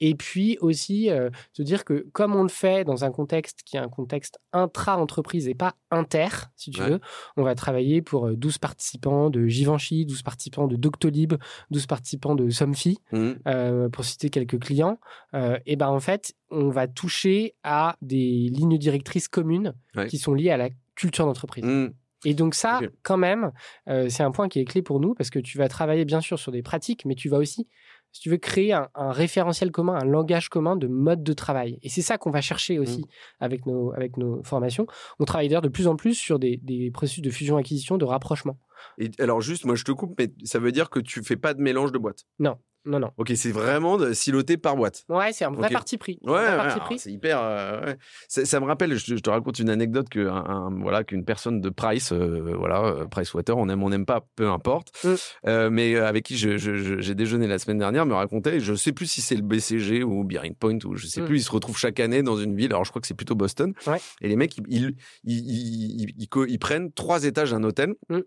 [0.01, 3.77] Et puis aussi, euh, se dire que comme on le fait dans un contexte qui
[3.77, 6.91] est un contexte intra-entreprise et pas inter, si tu Ouais.
[6.91, 7.01] veux,
[7.37, 11.35] on va travailler pour euh, 12 participants de Givenchy, 12 participants de Doctolib,
[11.71, 13.39] 12 participants de Somfy, Mhm.
[13.49, 14.99] euh, pour citer quelques clients.
[15.35, 20.07] euh, et ben en fait, on va toucher à des lignes directrices communes Ouais.
[20.07, 21.65] qui sont liées à la culture d'entreprise.
[21.65, 21.93] Mhm.
[22.25, 23.53] Et donc ça, quand même,
[23.89, 26.21] euh, c'est un point qui est clé pour nous parce que tu vas travailler bien
[26.21, 27.69] sûr sur des pratiques, mais tu vas aussi,
[28.17, 31.79] si tu veux, créer un, un référentiel commun, un langage commun de mode de travail.
[31.83, 33.05] Et c'est ça qu'on va chercher aussi
[33.41, 34.87] avec, nos, avec nos formations.
[35.19, 38.59] On travaille d'ailleurs de plus en plus sur des, des processus de fusion-acquisition, de rapprochement.
[38.99, 41.53] Et alors, juste, moi, je te coupe, mais ça veut dire que tu fais pas
[41.53, 42.25] de mélange de boîtes?
[42.39, 43.11] Non, non.
[43.17, 45.05] Ok, c'est vraiment de siloté par boîte.
[45.09, 46.19] Ouais, c'est un vrai parti pris.
[46.23, 47.41] Ouais, ouais, c'est hyper.
[47.41, 47.97] euh, ouais.
[48.29, 51.61] ça, me rappelle, je, je te raconte une anecdote que un- un- voilà qu'une personne
[51.61, 55.15] de Price, euh, voilà euh, Price Water, on aime, on n'aime pas, peu importe, Mm.
[55.49, 59.21] euh, mais avec qui j'ai déjeuné la semaine dernière, me racontait, je sais plus si
[59.21, 61.27] c'est le BCG ou Bearing Point ou je sais Mm.
[61.27, 62.71] plus, ils se retrouvent chaque année dans une ville.
[62.73, 63.73] Alors je crois que c'est plutôt Boston.
[63.87, 63.99] Ouais.
[64.21, 64.95] Et les mecs, ils, ils,
[65.25, 67.95] ils, ils- ils- ils- ils prennent trois étages d'un hôtel.
[68.11, 68.19] Mm.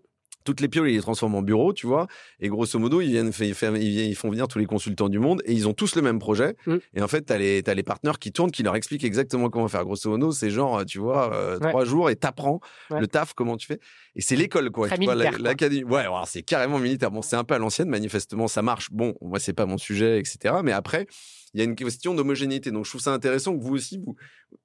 [0.50, 2.08] Toutes les pioles, ils les transforment en bureaux, tu vois.
[2.40, 5.42] Et grosso modo, ils viennent, ils, viennent- ils font venir tous les consultants du monde
[5.44, 6.56] et ils ont tous le même projet.
[6.66, 6.76] Mm.
[6.94, 9.84] Et en fait, les, t'as les partenaires qui tournent, qui leur expliquent exactement comment faire.
[9.84, 11.68] Grosso modo, c'est genre, tu vois, euh, Ouais.
[11.68, 12.58] trois jours et t'apprends
[12.90, 12.98] Ouais.
[13.00, 13.78] le taf, comment tu fais.
[14.16, 14.88] Et c'est l'école, quoi.
[14.88, 15.84] Très tu vois, l'académie.
[15.84, 17.12] Ouais, alors c'est carrément militaire.
[17.12, 18.88] Bon, c'est un peu à l'ancienne, manifestement, ça marche.
[18.90, 20.56] Bon, moi, c'est pas mon sujet, etc.
[20.64, 21.06] Mais après,
[21.54, 22.72] il y a une question d'homogénéité.
[22.72, 24.16] Donc, je trouve ça intéressant que vous aussi, vous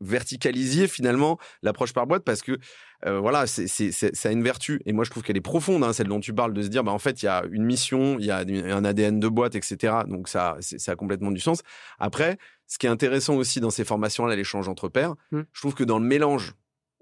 [0.02, 2.58] verticalisiez finalement l'approche par boîte parce que
[3.06, 4.82] euh, voilà, c'est, c'est, c'est- ça a une vertu.
[4.86, 6.84] Et moi, je trouve qu'elle est profonde, hein, celle dont tu parles, de se dire,
[6.84, 9.56] bah, en fait, il y a une mission, il y a un ADN de boîte,
[9.56, 9.94] etc.
[10.08, 11.62] Donc, ça, ça a complètement du sens.
[12.00, 15.42] Après, ce qui est intéressant aussi dans ces formations-là, l'échange entre pairs, Mm.
[15.54, 16.54] je trouve que dans le mélange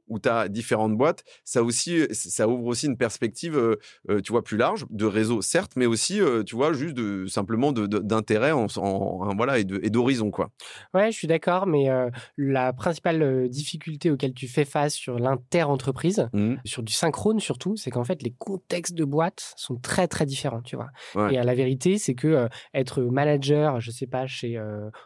[0.08, 4.44] où tu as différentes boîtes, ça aussi, ça ouvre aussi une perspective, euh, tu vois,
[4.44, 8.00] plus large, de réseau, certes, mais aussi, euh, tu vois, juste de, simplement de, de-
[8.00, 10.50] d'intérêt en, en- en- voilà, et, de, d'horizon, quoi.
[10.94, 16.28] Ouais, je suis d'accord, mais euh, la principale difficulté auquel tu fais face sur l'inter-entreprise,
[16.34, 16.60] Mhm.
[16.66, 20.62] sur du synchrone surtout, c'est qu'en fait, les contextes de boîte sont très, très différents,
[20.62, 20.89] tu vois.
[21.16, 21.36] Ouais.
[21.36, 24.60] Et la vérité, c'est que être manager, je sais pas, chez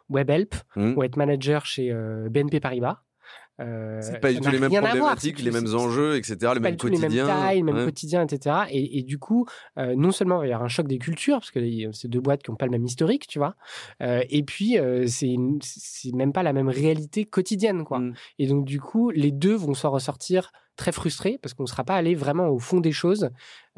[0.10, 0.98] WebHelp Mhm.
[0.98, 1.94] ou être manager chez
[2.30, 3.00] BNP Paribas,
[3.60, 6.60] euh, C'est pas du tout les mêmes problématiques, les mêmes enjeux, etc., le c'est pas
[6.60, 7.86] même du tout les mêmes tailles, le même Ouais.
[7.86, 8.56] quotidien, etc.
[8.70, 9.46] Et, et du coup,
[9.78, 12.08] euh, non seulement il va y avoir un choc des cultures, parce que les- c'est
[12.08, 13.56] deux boîtes qui n'ont pas le même historique, tu vois,
[14.02, 15.36] euh, et puis c'est
[16.14, 18.00] même pas la même réalité quotidienne, quoi.
[18.00, 18.14] Mm.
[18.40, 21.84] Et donc, du coup, les deux vont s'en ressortir très frustrés parce qu'on ne sera
[21.84, 23.30] pas allé vraiment au fond des choses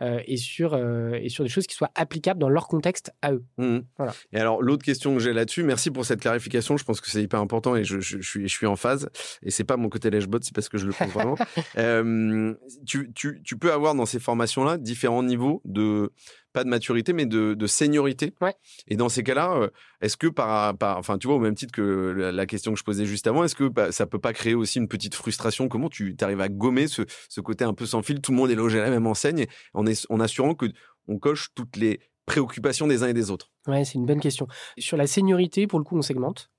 [0.01, 3.33] euh, et, sur, euh, et sur des choses qui soient applicables dans leur contexte à
[3.33, 3.43] eux.
[3.57, 3.83] Mhm.
[3.97, 4.13] Voilà.
[4.31, 6.77] Et alors, l'autre question que j'ai là-dessus, merci pour cette clarification.
[6.77, 9.09] Je pense que c'est hyper important et je, je- je suis, je suis en phase.
[9.43, 11.35] Et c'est pas mon côté lèche-bot, c'est parce que je le pense vraiment.
[11.77, 12.53] Euh,
[12.85, 16.11] tu, tu- tu peux avoir dans ces formations-là différents niveaux de,
[16.53, 18.33] pas de maturité, mais de, de seniorité.
[18.41, 18.53] Ouais.
[18.87, 19.69] Et dans ces cas-là, euh,
[20.01, 21.81] est-ce que par, par, enfin, tu vois, au même titre que
[22.17, 24.55] la, la question que je posais juste avant, est-ce que bah, ça peut pas créer
[24.55, 25.67] aussi une petite frustration?
[25.67, 28.21] Comment tu arrives à gommer ce, ce côté un peu sans fil?
[28.21, 30.65] Tout le monde est logé à la même enseigne en, est, en assurant que
[31.07, 33.49] on coche toutes les préoccupations des uns et des autres.
[33.67, 34.47] Ouais, c'est une bonne question.
[34.77, 36.51] Sur la seniorité, pour le coup, on segmente.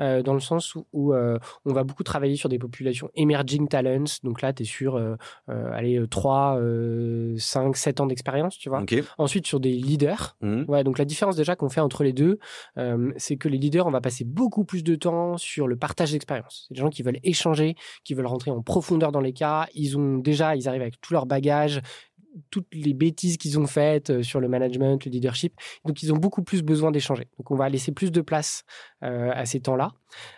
[0.00, 3.68] Euh, dans le sens où, où, euh, on va beaucoup travailler sur des populations emerging
[3.68, 4.04] talents.
[4.22, 5.16] Donc là, tu es sur euh,
[5.48, 6.58] euh, allez, 3,
[7.36, 8.80] 5, 7 ans d'expérience, tu vois.
[9.18, 10.36] Ensuite, sur des leaders.
[10.42, 12.38] Ouais, donc la différence déjà qu'on fait entre les deux,
[13.16, 16.66] c'est que les leaders, on va passer beaucoup plus de temps sur le partage d'expérience.
[16.68, 19.66] C'est des gens qui veulent échanger, qui veulent rentrer en profondeur dans les cas.
[19.74, 21.80] Ils ont déjà, ils arrivent avec tout leur bagage
[22.50, 25.54] toutes les bêtises qu'ils ont faites sur le management, le leadership.
[25.84, 27.28] Donc, ils ont beaucoup plus besoin d'échanger.
[27.38, 28.64] Donc, on va laisser plus de place
[29.00, 29.92] à ces temps-là.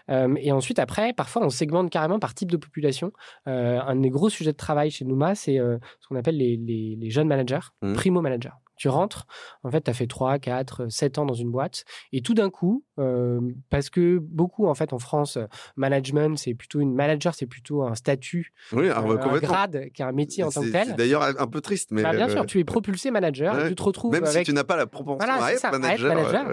[0.08, 3.12] et ensuite, après, parfois, on segmente carrément par type de population.
[3.46, 7.68] un des gros sujets de travail chez Nouma, c'est ce qu'on appelle les, jeunes managers,
[7.82, 7.94] mmh.
[7.94, 8.50] primo managers.
[8.76, 9.26] Tu rentres,
[9.62, 12.50] en fait, tu as fait 3, 4, 7 ans dans une boîte, et tout d'un
[12.50, 15.38] coup, euh, parce que beaucoup, en fait, en France,
[15.76, 20.04] management, c'est plutôt une manager, c'est plutôt un statut, oui, un euh, grade, qui est
[20.04, 20.88] un métier en tant que tel.
[20.88, 22.02] C'est d'ailleurs un peu triste, mais.
[22.02, 24.12] Bah, bien sûr, euh, tu es propulsé manager, et tu te retrouves.
[24.12, 26.46] Même si tu n'as pas la propension à, être manager,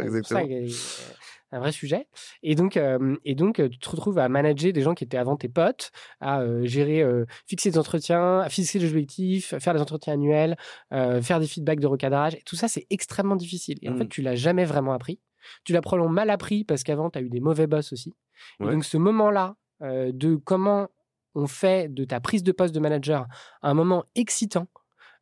[1.54, 2.08] un vrai sujet.
[2.42, 2.80] Et donc,
[3.24, 6.44] et donc, tu te retrouves à manager des gens qui étaient avant tes potes, à
[6.64, 7.04] gérer,
[7.48, 10.58] fixer des entretiens, à fixer des objectifs, faire des entretiens annuels,
[10.90, 12.36] faire des feedbacks de recadrage.
[12.36, 13.78] Et tout ça, c'est extrêmement difficile.
[13.82, 14.10] Et en fait, mmh.
[14.10, 15.20] tu l'as jamais vraiment appris.
[15.64, 18.14] Tu l'as probablement mal appris parce qu'avant, tu as eu des mauvais boss aussi.
[18.60, 20.90] Et donc, ce moment-là de comment
[21.36, 23.28] on fait de ta prise de poste de manager
[23.62, 24.68] un moment excitant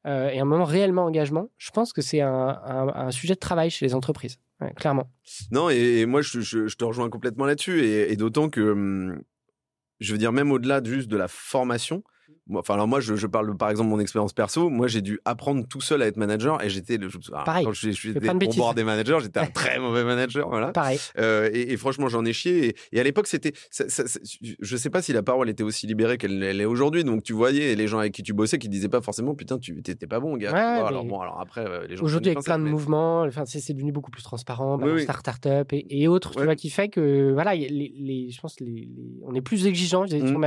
[0.06, 3.96] et un moment réellement engagement, je pense que c'est un sujet de travail chez les
[3.96, 4.38] entreprises
[4.76, 5.12] clairement.
[5.52, 7.84] Non, et, moi, je, te rejoins complètement là-dessus.
[7.84, 9.22] Et, d'autant que, hum,
[10.00, 12.04] je veux dire, même au-delà juste de la formation,
[12.54, 14.70] Enfin, alors moi, je, parle par exemple de mon expérience perso.
[14.70, 17.10] Moi, j'ai dû apprendre tout seul à être manager et j'étais le.
[17.46, 17.66] Pareil.
[17.66, 20.50] Quand je, suis au bord des managers, j'étais un très mauvais manager.
[20.50, 20.72] Voilà.
[20.72, 21.00] Pareil.
[21.18, 22.76] Euh, et, franchement, j'en ai chié.
[22.92, 23.54] Et, à l'époque, c'était.
[23.72, 27.04] Je sais pas si la parole était aussi libérée qu'elle est aujourd'hui.
[27.04, 29.82] Donc, tu voyais les gens avec qui tu bossais qui disaient pas forcément Putain, tu
[29.82, 30.52] t'étais pas bon, gars.
[30.52, 32.04] alors, bon, alors après, euh, les gens.
[32.04, 36.32] Aujourd'hui, avec plein de mouvements, enfin, c'est devenu beaucoup plus transparent, oui, start-up et, autres,
[36.36, 38.90] tu vois, qui fait que, voilà, les, je pense, les,
[39.24, 40.42] on est plus exigeant vis-à-vis de son mmh.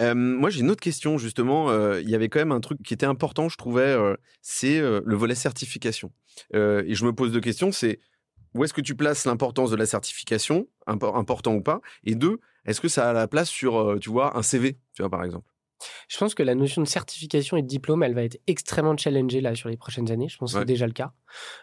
[0.00, 1.72] Moi, j'ai une autre question, justement.
[1.96, 3.96] Il y avait quand même un truc qui était important, je trouvais,
[4.40, 6.12] c'est le volet certification.
[6.54, 8.00] et je me pose deux questions, c'est
[8.54, 11.80] où est-ce que tu places l'importance de la certification, important ou pas?
[12.04, 15.10] Et deux, est-ce que ça a la place sur, tu vois, un CV, tu vois,
[15.10, 15.48] par exemple?
[16.06, 19.40] Je pense que la notion de certification et de diplôme, elle va être extrêmement challengée
[19.40, 20.28] là sur les prochaines années.
[20.28, 21.12] Je pense que c'est déjà le cas.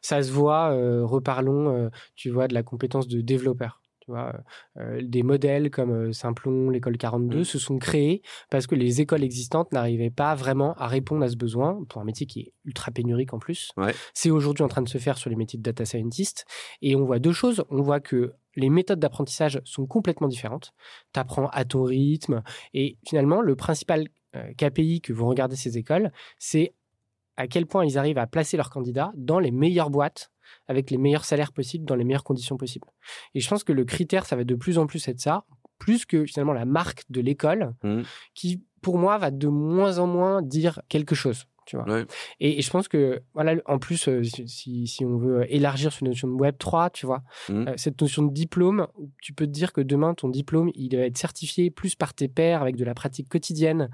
[0.02, 0.72] Ça se voit,
[1.06, 3.82] reparlons, tu vois, de la compétence de développeur.
[4.10, 7.44] Euh, des modèles comme Simplon, l'école 42 mmh.
[7.44, 11.36] se sont créés parce que les écoles existantes n'arrivaient pas vraiment à répondre à ce
[11.36, 13.72] besoin pour un métier qui est ultra pénurique en plus.
[14.14, 16.46] C'est aujourd'hui en train de se faire sur les métiers de data scientist.
[16.82, 17.64] Et on voit deux choses.
[17.70, 20.74] On voit que les méthodes d'apprentissage sont complètement différentes.
[21.14, 22.44] Tu apprends à ton rythme.
[22.74, 24.08] Et finalement, le principal
[24.58, 26.74] KPI que vont regarder ces écoles, c'est
[27.40, 30.30] à quel point ils arrivent à placer leurs candidats dans les meilleures boîtes
[30.70, 32.88] avec les meilleurs salaires possibles dans les meilleures conditions possibles.
[33.34, 35.44] Et je pense que le critère, ça va de plus en plus être ça,
[35.80, 38.02] plus que finalement la marque de l'école, mmh.
[38.36, 41.46] qui pour moi va de moins en moins dire quelque chose.
[41.66, 42.04] Tu vois.
[42.40, 46.10] Et, je pense que, voilà, en plus, euh, si, si, on veut élargir sur une
[46.10, 47.68] notion de Web 3, tu vois, mmh.
[47.68, 48.88] euh, cette notion de diplôme,
[49.22, 52.28] tu peux te dire que demain, ton diplôme, il va être certifié plus par tes
[52.28, 53.92] pairs avec de la pratique quotidienne,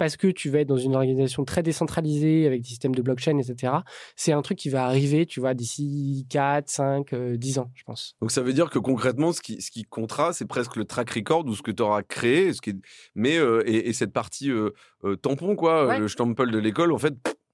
[0.00, 3.36] parce que tu vas être dans une organisation très décentralisée avec des systèmes de blockchain,
[3.36, 3.74] etc.
[4.16, 8.16] C'est un truc qui va arriver, tu vois, d'ici 4, 5, 10 ans, je pense.
[8.22, 11.10] Donc ça veut dire que concrètement, ce qui, ce qui comptera, c'est presque le track
[11.10, 12.72] record ou ce que tu auras créé, ce qui
[13.14, 14.70] mais euh, et, cette partie euh,
[15.04, 17.12] euh, tampon, quoi, le stample de l'école, en fait.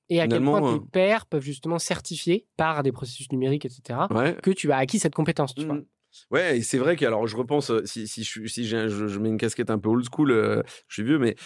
[0.09, 3.99] et à quel point tes pairs peuvent justement certifier par des processus numériques, etc.,
[4.41, 5.67] que tu as acquis cette compétence, tu mmh.
[5.67, 5.81] vois.
[6.31, 9.37] Ouais, et c'est vrai que alors je repense si si je, si je, mets une
[9.37, 10.31] casquette un peu old school,
[10.89, 11.37] je suis vieux, mais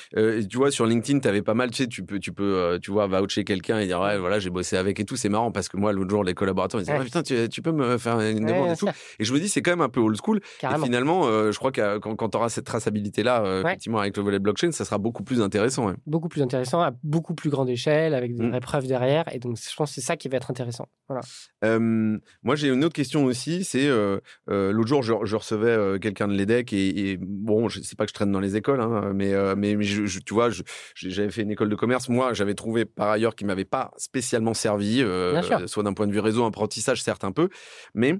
[0.48, 2.90] tu vois sur LinkedIn, tu avais pas mal, tu sais, tu peux tu peux tu
[2.90, 5.68] vois voucher quelqu'un et dire ouais voilà j'ai bossé avec et tout, c'est marrant parce
[5.68, 8.44] que moi l'autre jour les collaborateurs ils disaient putain tu, tu, peux me faire une
[8.44, 10.40] demande et tout, et je me dis c'est quand même un peu old school.
[10.62, 14.22] Et finalement, je crois que quand, quand tu auras cette traçabilité là, effectivement avec le
[14.22, 15.92] volet blockchain, ça sera beaucoup plus intéressant.
[16.06, 18.50] Beaucoup plus intéressant à beaucoup plus grande échelle avec des mmh.
[18.50, 20.88] vraies preuves derrière, et donc je pense que c'est ça qui va être intéressant.
[21.08, 21.22] Voilà.
[22.42, 23.88] moi j'ai une autre question aussi, c'est
[24.72, 28.10] l'autre jour je, je recevais euh, quelqu'un de l'EDEC et, bon, je sais pas que
[28.10, 30.50] je traîne dans les écoles, hein, mais, euh, mais, tu vois,
[30.94, 32.08] j'avais fait une école de commerce.
[32.08, 36.12] Moi, j'avais trouvé par ailleurs qui m'avait pas spécialement servi, euh, soit d'un point de
[36.12, 37.48] vue réseau, apprentissage, certes un peu,
[37.94, 38.18] mais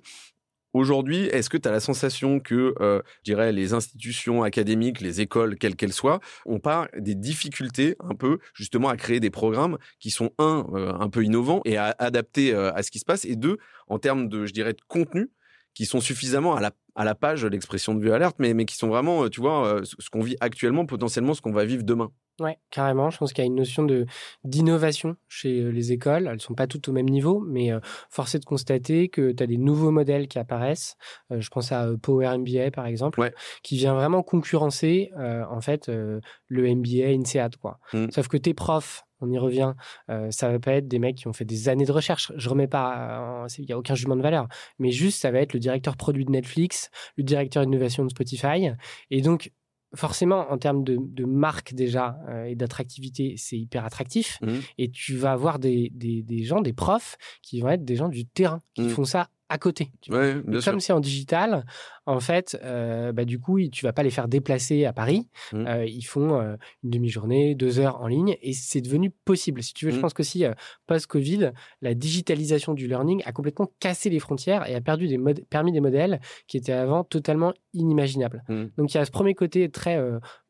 [0.73, 5.57] Aujourd'hui, est-ce que tu as la sensation que, je dirais, les institutions académiques, les écoles,
[5.59, 10.11] quelles qu'elles soient, ont pas des difficultés un peu justement à créer des programmes qui
[10.13, 13.57] sont, un, un peu innovants et à adapter à ce qui se passe, et deux,
[13.89, 15.33] en termes de, je dirais, de contenu,
[15.75, 18.77] qui sont suffisamment à la, à la page l'expression de vue alerte, mais, mais qui
[18.77, 21.85] sont vraiment, euh, tu vois, euh, ce qu'on vit actuellement, potentiellement ce qu'on va vivre
[21.85, 22.11] demain.
[22.41, 23.11] Ouais, carrément.
[23.11, 24.07] Je pense qu'il y a une notion de
[24.45, 26.27] d'innovation chez euh, les écoles.
[26.27, 27.71] Elles sont pas toutes au même niveau, mais
[28.09, 30.97] force est de constater que tu as des nouveaux modèles qui apparaissent.
[31.31, 33.31] je pense à Power MBA par exemple,
[33.63, 37.79] qui vient vraiment concurrencer en fait le MBA INSEAD quoi.
[37.93, 38.11] Mmh.
[38.11, 39.75] Sauf que tes profs on y revient.
[40.11, 42.33] Euh, ça va pas être des mecs qui ont fait des années de recherche.
[42.37, 45.53] Je remets pas, il n'y a aucun jugement de valeur, mais juste ça va être
[45.53, 48.71] le directeur produit de Netflix, le directeur innovation de Spotify,
[49.11, 49.53] et donc
[49.95, 54.39] forcément, en termes de, de marque déjà euh, et d'attractivité, c'est hyper attractif.
[54.41, 54.53] Mmh.
[54.79, 58.09] Et tu vas avoir des, des, des gens, des profs, qui vont être des gens
[58.09, 58.89] du terrain, qui Mmh.
[58.91, 59.91] font ça à côté.
[60.01, 60.21] tu vois.
[60.21, 60.71] Ouais, bien sûr.
[60.73, 61.67] comme c'est en digital,
[62.07, 65.29] en fait, euh, bah, du coup, tu vas pas les faire déplacer à Paris.
[65.53, 65.67] Mm.
[65.67, 69.63] Euh, ils font euh, une demi-journée, deux heures en ligne, et c'est devenu possible.
[69.63, 70.01] Si tu veux, je Mm.
[70.03, 70.53] pense qu'aussi euh,
[70.87, 71.51] post-Covid,
[71.83, 75.73] la digitalisation du learning a complètement cassé les frontières et a perdu des mod- permis
[75.73, 78.45] des modèles qui étaient avant totalement inimaginables.
[78.49, 78.65] Mm.
[78.79, 80.01] Donc il y a ce premier côté très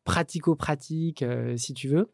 [0.03, 1.25] pratico-pratique,
[1.57, 2.11] si tu veux.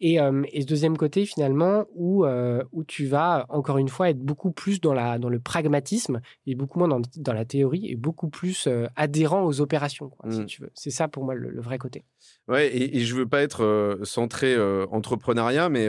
[0.00, 4.10] Et, euh, et ce deuxième côté, finalement, où, euh, où tu vas, encore une fois,
[4.10, 7.90] être beaucoup plus dans, la, dans le pragmatisme et beaucoup moins dans, dans la théorie
[7.90, 10.46] et beaucoup plus euh, adhérent aux opérations, quoi, si Mm.
[10.46, 10.70] tu veux.
[10.74, 12.04] C'est ça, pour moi, le, le vrai côté.
[12.48, 14.56] Ouais, et, et je veux pas être centré
[14.90, 15.88] entrepreneuriat, mais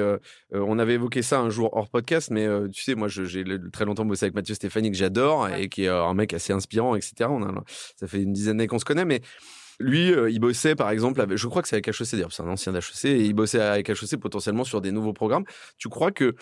[0.53, 2.29] on avait évoqué ça un jour hors podcast.
[2.31, 5.63] Mais tu sais, moi, j'ai très longtemps bossé avec Mathieu Stéphanie que j'adore Ouais.
[5.63, 7.29] et qui est un mec assez inspirant, etc.
[7.29, 7.63] On a,
[7.95, 9.21] ça fait une dizaine d'années qu'on se connaît, mais
[9.79, 12.47] lui, euh, il bossait par exemple, je crois que c'est avec HEC d'ailleurs, c'est un
[12.47, 15.45] ancien d'HEC, et il bossait avec HEC potentiellement sur des nouveaux programmes.
[15.77, 16.35] Tu crois que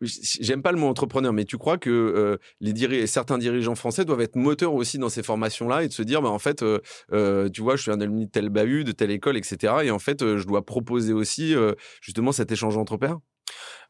[0.00, 4.22] J'aime pas le mot entrepreneur, mais tu crois que euh, les certains dirigeants français doivent
[4.22, 7.60] être moteurs aussi dans ces formations-là et de se dire, bah, en fait, euh, tu
[7.60, 9.74] vois, je suis un alumni de tel bahut, de telle école, etc.
[9.84, 11.54] Et en fait, je dois proposer aussi
[12.00, 13.18] justement cet échange entre pairs?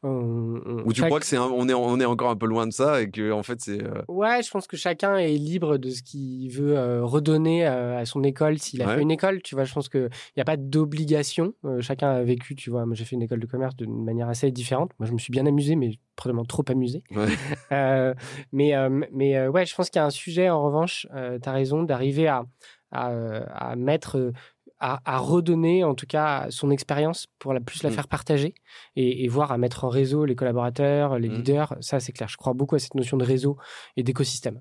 [0.03, 2.47] On- on- Ou tu chaque- crois que c'est on est on est encore un peu
[2.47, 5.33] loin de ça et que en fait c'est euh, Ouais, je pense que chacun est
[5.37, 8.95] libre de ce qu'il veut euh, redonner euh, à son école s'il a Ouais.
[8.97, 9.43] fait une école.
[9.43, 11.53] Tu vois, je pense qu'il n'y a pas d'obligation.
[11.64, 12.87] Euh, chacun a vécu, tu vois.
[12.87, 14.91] Moi, j'ai fait une école de commerce d'une manière assez différente.
[14.99, 17.03] Moi, je me suis bien amusé, mais probablement trop amusé.
[17.14, 17.27] Ouais.
[18.53, 18.72] Mais
[19.12, 21.07] mais ouais, je pense qu'il y a un sujet, en revanche,
[21.43, 22.45] tu as raison, d'arriver à,
[22.93, 23.09] à,
[23.70, 24.33] à mettre.
[24.81, 27.93] À, à redonner en tout cas son expérience pour la plus la Mm.
[27.93, 28.55] faire partager
[28.97, 31.33] et, et voir à mettre en réseau les collaborateurs, les Mm.
[31.35, 31.77] leaders.
[31.81, 32.29] Ça, c'est clair.
[32.29, 33.57] Je crois beaucoup à cette notion de réseau
[33.97, 34.61] et d'écosystème.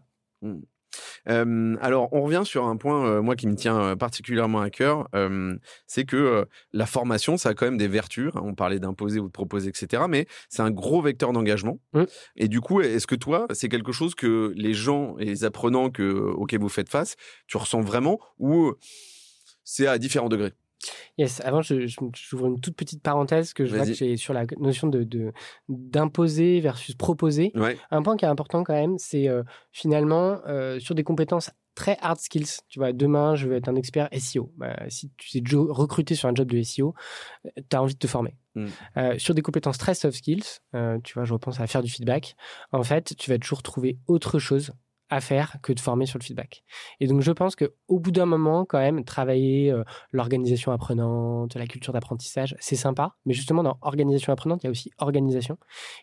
[1.28, 4.70] Euh, alors, on revient sur un point, euh, moi, qui me tient euh, particulièrement à
[4.70, 5.58] cœur, euh,
[5.88, 8.32] c'est que la formation, ça a quand même des vertus.
[8.36, 10.04] hein, on parlait d'imposer ou de proposer, etc.
[10.08, 11.80] Mais c'est un gros vecteur d'engagement.
[11.94, 12.04] Mm.
[12.38, 15.90] Et du coup, est-ce que toi, c'est quelque chose que les gens et les apprenants
[15.90, 17.16] que, auxquels vous faites face,
[17.48, 18.74] tu ressens vraiment ou
[19.66, 20.54] c'est à différents degrés
[21.18, 24.34] Yes, avant, je- je- j'ouvre une toute petite parenthèse que je vois que j'ai sur
[24.34, 25.34] la notion de
[25.70, 27.52] d'imposer versus proposer.
[27.56, 27.78] Ouais.
[27.92, 31.98] Un point qui est important quand même, c'est euh, finalement euh, sur des compétences très
[32.02, 32.60] hard skills.
[32.70, 34.52] Tu vois, demain, je veux être un expert SEO.
[34.58, 36.94] Bah, si tu es recruté sur un job de SEO,
[37.56, 38.36] tu as envie de te former.
[38.56, 38.66] Mm.
[38.98, 40.44] Euh, sur des compétences très soft skills,
[40.76, 42.36] euh, tu vois, je repense à faire du feedback.
[42.72, 44.72] En fait, tu vas toujours trouver autre chose
[45.10, 46.64] à faire que de former sur le feedback.
[47.00, 51.56] Et donc, je pense que au bout d'un moment, quand même, travailler euh, l'organisation apprenante,
[51.56, 53.16] la culture d'apprentissage, c'est sympa.
[53.26, 55.58] Mais justement, dans organisation apprenante, il y a aussi organisation.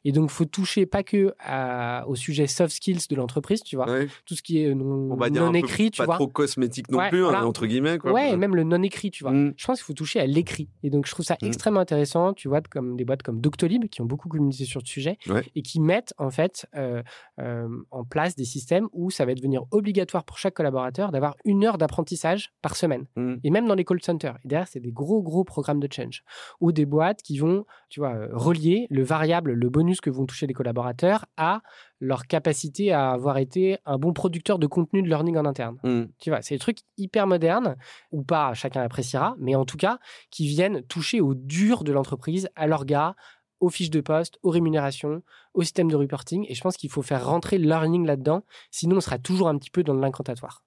[0.05, 3.91] Et donc, faut toucher pas que à- au sujet soft skills de l'entreprise, tu vois,
[3.91, 4.07] Ouais.
[4.27, 6.15] tout ce qui est non, On va dire non un peu écrit, tu pas vois.
[6.17, 7.99] trop cosmétique non Ouais, plus, hein, entre guillemets.
[7.99, 8.13] Quoi.
[8.13, 9.33] Ouais, et même le non écrit, tu vois.
[9.33, 9.55] Mm.
[9.57, 10.69] Je pense qu'il faut toucher à l'écrit.
[10.83, 11.47] Et donc, je trouve ça Mm.
[11.47, 14.87] extrêmement intéressant, tu vois, comme des boîtes comme Doctolib qui ont beaucoup communiqué sur le
[14.87, 15.43] sujet Ouais.
[15.57, 17.03] et qui mettent en fait euh,
[17.41, 21.65] euh, en place des systèmes où ça va devenir obligatoire pour chaque collaborateur d'avoir une
[21.65, 23.07] heure d'apprentissage par semaine.
[23.17, 23.35] Mm.
[23.45, 24.37] Et même dans les call centers.
[24.45, 26.23] Et derrière, c'est des gros, gros programmes de change.
[26.61, 30.27] Ou des boîtes qui vont, tu vois, euh, relier le variable, le bonus que vont
[30.27, 31.63] toucher les collaborateurs à
[32.01, 35.79] leur capacité à avoir été un bon producteur de contenu de learning en interne.
[35.85, 36.05] Mm.
[36.19, 37.77] Tu vois, c'est des trucs hyper modernes,
[38.11, 39.99] ou pas, chacun appréciera, mais en tout cas,
[40.31, 43.15] qui viennent toucher au dur de l'entreprise, à l'orga,
[43.63, 45.23] aux fiches de poste, aux rémunérations,
[45.55, 46.45] au système de reporting.
[46.49, 49.57] Et je pense qu'il faut faire rentrer le learning là-dedans, sinon on sera toujours un
[49.57, 50.65] petit peu dans l'incantatoire.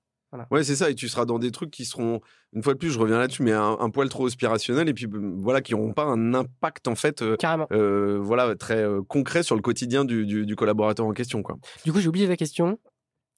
[0.51, 0.89] Ouais, c'est ça.
[0.89, 2.19] Et tu seras dans des trucs qui seront,
[2.51, 5.05] une fois de plus, je reviens là-dessus, mais un, un poil trop aspirationnel et puis
[5.05, 7.67] euh, voilà, qui n'auront pas un impact en fait, euh, Carrément.
[7.71, 11.55] euh, voilà, très euh, concret sur le quotidien du, du- du collaborateur en question, quoi.
[11.85, 12.77] Du coup, j'ai oublié ta question.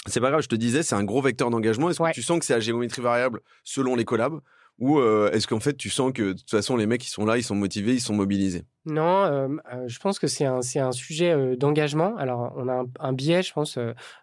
[0.08, 1.89] C'est pas grave, je te disais, c'est un gros vecteur d'engagement.
[1.91, 2.10] Est-ce Ouais.
[2.12, 4.39] que tu sens que c'est à géométrie variable selon les collabs?
[4.80, 7.26] Ou euh, est-ce qu'en fait tu sens que de toute façon les mecs ils sont
[7.26, 8.66] là, ils sont motivés, ils sont mobilisés?
[8.86, 9.48] Non, euh,
[9.88, 12.16] je pense que c'est un, un sujet euh, d'engagement.
[12.16, 13.78] Alors, on a un, un biais, je pense,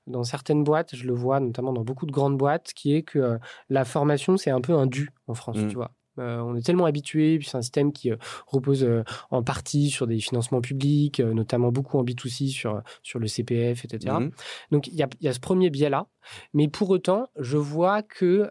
[0.06, 3.38] dans certaines boîtes, je le vois notamment dans beaucoup de grandes boîtes, qui est que
[3.68, 5.68] la formation, c'est un peu un dû en France, Mm.
[5.68, 5.90] tu vois.
[6.18, 9.90] Euh, on est tellement habitué, puis c'est un système qui euh, repose euh, en partie
[9.90, 14.16] sur des financements publics, euh, notamment beaucoup en B2C sur, sur le CPF, etc.
[14.20, 14.30] Mhm.
[14.70, 16.06] Donc il y a, y a ce premier biais-là,
[16.52, 18.50] mais pour autant, je vois que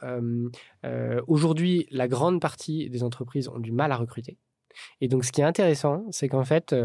[1.27, 4.37] aujourd'hui, la grande partie des entreprises ont du mal à recruter.
[5.01, 6.75] Et donc, ce qui est intéressant, c'est qu'en fait,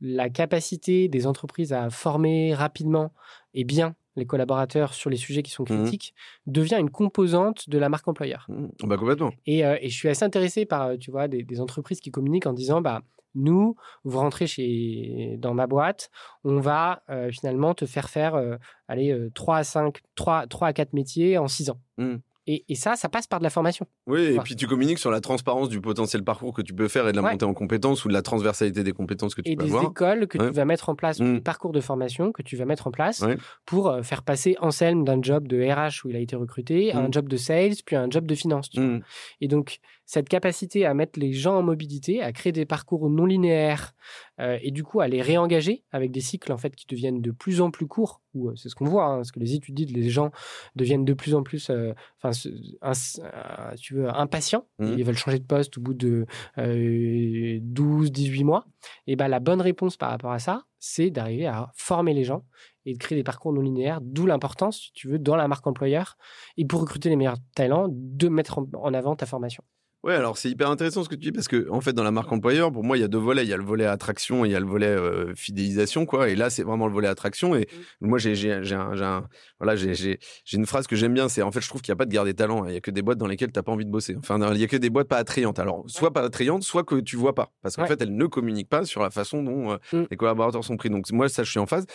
[0.00, 3.12] la capacité des entreprises à former rapidement
[3.54, 5.82] et bien les collaborateurs sur les sujets qui sont Mhm.
[5.82, 6.14] critiques
[6.46, 8.46] devient une composante de la marque employeur.
[8.48, 8.70] Mhm.
[8.84, 9.30] Bah complètement.
[9.46, 12.10] Et, euh, et je suis assez intéressé par, euh, tu vois, des, des entreprises qui
[12.10, 13.02] communiquent en disant, bah,
[13.34, 16.10] nous, vous rentrez chez, dans ma boîte,
[16.44, 18.56] on va euh, finalement te faire faire, euh,
[18.88, 21.78] allez, euh, 3 à 5, 3, 3 à 4 métiers en 6 ans.
[21.98, 22.20] Mhm.
[22.50, 23.86] Et, et, ça, ça passe par de la formation.
[24.06, 27.06] Oui, et puis tu communiques sur la transparence du potentiel parcours que tu peux faire
[27.06, 29.64] et de la montée en compétences ou de la transversalité des compétences que tu peux
[29.64, 29.82] avoir.
[29.82, 31.34] Et des écoles que tu vas mettre en place, mmh.
[31.34, 33.22] des parcours de formation que tu vas mettre en place
[33.66, 37.00] pour euh, faire passer Anselme d'un job de RH où il a été recruté à
[37.00, 37.12] un mmh.
[37.12, 38.70] job de sales, puis à un job de finance.
[38.74, 39.00] Mmh.
[39.42, 43.26] Et donc, cette capacité à mettre les gens en mobilité, à créer des parcours non
[43.26, 43.92] linéaires
[44.40, 47.30] euh, et du coup à les réengager avec des cycles en fait qui deviennent de
[47.30, 48.22] plus en plus courts.
[48.34, 50.30] Ou euh, c'est ce qu'on voit, hein, parce que les études disent les gens
[50.76, 52.30] deviennent de plus en plus, euh, enfin,
[53.80, 54.66] tu veux, impatients.
[54.78, 54.94] Mmh.
[54.98, 56.26] Ils veulent changer de poste au bout de
[56.56, 58.66] 12, 18 mois.
[59.06, 62.44] Et ben la bonne réponse par rapport à ça, c'est d'arriver à former les gens
[62.84, 65.66] et de créer des parcours non linéaires, d'où l'importance, si tu veux, dans la marque
[65.66, 66.16] employeur
[66.56, 69.64] et pour recruter les meilleurs talents, de mettre en avant ta formation.
[70.04, 72.12] Ouais, alors c'est hyper intéressant ce que tu dis parce que en fait dans la
[72.12, 74.44] marque employeur, pour moi il y a deux volets, il y a le volet attraction
[74.44, 76.28] et il y a le volet euh, fidélisation quoi.
[76.28, 77.62] Et là c'est vraiment le volet attraction et
[78.00, 78.06] mmh.
[78.06, 79.28] moi j'ai j'ai j'ai un,
[79.58, 80.18] voilà j'ai j'ai
[80.52, 82.12] une phrase que j'aime bien, c'est en fait je trouve qu'il y a pas de
[82.12, 83.90] guerre des talents, il y a que des boîtes dans lesquelles t'as pas envie de
[83.90, 84.14] bosser.
[84.16, 85.58] Enfin il y a que des boîtes pas attrayantes.
[85.58, 88.68] Alors soit pas attrayantes, soit que tu vois pas parce qu'en fait elles ne communiquent
[88.68, 90.04] pas sur la façon dont euh, mmh.
[90.12, 90.90] les collaborateurs sont pris.
[90.90, 91.86] Donc moi ça je suis en phase.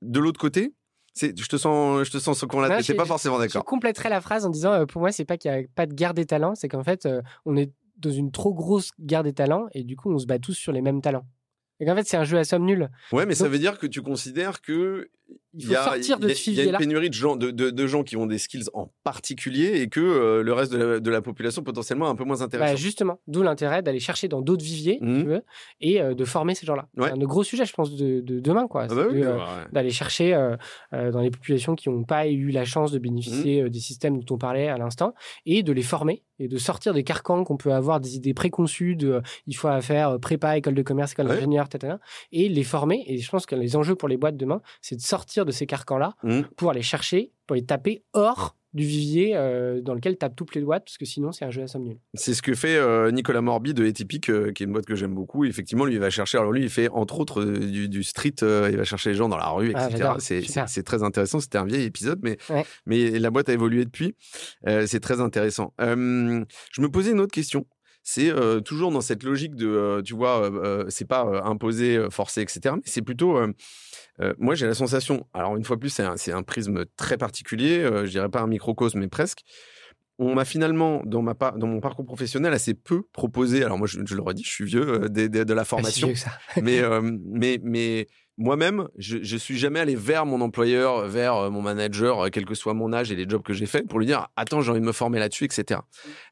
[0.00, 0.72] De l'autre côté,
[1.16, 2.80] je te sens, je te sens qu'on l'a.
[2.82, 3.62] pas forcément d'accord.
[3.62, 5.86] Je compléterai la phrase en disant, euh, pour moi, c'est pas qu'il y a pas
[5.86, 9.22] de guerre des talents, c'est qu'en fait, euh, on est dans une trop grosse guerre
[9.22, 11.26] des talents et du coup, on se bat tous sur les mêmes talents.
[11.80, 12.88] Et qu'en fait, c'est un jeu à somme nulle.
[13.12, 15.10] Ouais, mais ça veut dire que tu considères que
[15.56, 17.86] il faut y a, sortir de Il y a une pénurie de gens, de, de,
[17.86, 21.10] gens qui ont des skills en particulier et que euh, le reste de la, de
[21.10, 22.72] la, population potentiellement un peu moins intéressant.
[22.72, 25.22] Bah justement, d'où l'intérêt d'aller chercher dans d'autres viviers tu mmh.
[25.22, 25.42] veux,
[25.80, 26.88] et euh, de former ces gens-là.
[26.98, 28.66] C'est un de gros sujets, je pense, de, demain.
[28.66, 28.86] quoi.
[28.90, 29.38] Ah bah euh,
[29.72, 30.32] d'aller chercher
[30.92, 33.68] dans les populations qui n'ont pas eu la chance de bénéficier mmh.
[33.68, 35.14] des systèmes dont on parlait à l'instant
[35.46, 38.96] et de les former et de sortir des carcans qu'on peut avoir, des idées préconçues
[38.96, 41.94] de il faut faire prépa, école de commerce, école d'ingénieur, etc.
[42.32, 43.04] Et les former.
[43.06, 45.66] Et je pense que les enjeux pour les boîtes demain, c'est de sortir de ces
[45.66, 46.40] carcans-là mmh.
[46.56, 50.60] pour aller chercher, pour les taper hors du vivier euh, dans lequel tape toutes les
[50.60, 51.98] boîtes, parce que sinon c'est un jeu à somme nulle.
[52.14, 54.96] C'est ce que fait euh, Nicolas Morbi de Atypique, euh, qui est une boîte que
[54.96, 55.44] j'aime beaucoup.
[55.44, 56.38] effectivement, lui, il va chercher.
[56.38, 58.34] Alors lui, il fait entre autres du, street.
[58.42, 60.10] il va chercher les gens dans la rue, etc.
[60.56, 61.38] Ah, c'est très intéressant.
[61.38, 62.36] C'était un vieil épisode, mais
[62.86, 64.16] mais la boîte a évolué depuis.
[64.64, 65.72] c'est très intéressant.
[65.78, 67.66] je me posais une autre question
[68.04, 68.32] c'est
[68.64, 70.50] toujours dans cette logique de, tu vois,
[70.88, 72.74] c'est pas imposé, forcé, etc.
[72.76, 73.40] Mais c'est plutôt,
[74.38, 78.28] moi j'ai la sensation, alors une fois plus, c'est un, prisme très particulier, je dirais
[78.28, 79.40] pas un microcosme, mais presque.
[80.18, 83.64] On m'a finalement, dans, ma, dans mon parcours professionnel, assez peu proposé.
[83.64, 86.12] Alors moi, je, je le redis, je suis vieux de, de, la formation,
[86.62, 86.82] mais,
[87.32, 88.06] mais, mais
[88.36, 92.44] moi-même, je, je suis jamais allé vers mon employeur, vers euh, mon manager, euh, quel
[92.44, 94.70] que soit mon âge et les jobs que j'ai faits, pour lui dire attends, j'ai
[94.70, 95.80] envie de me former là-dessus, etc.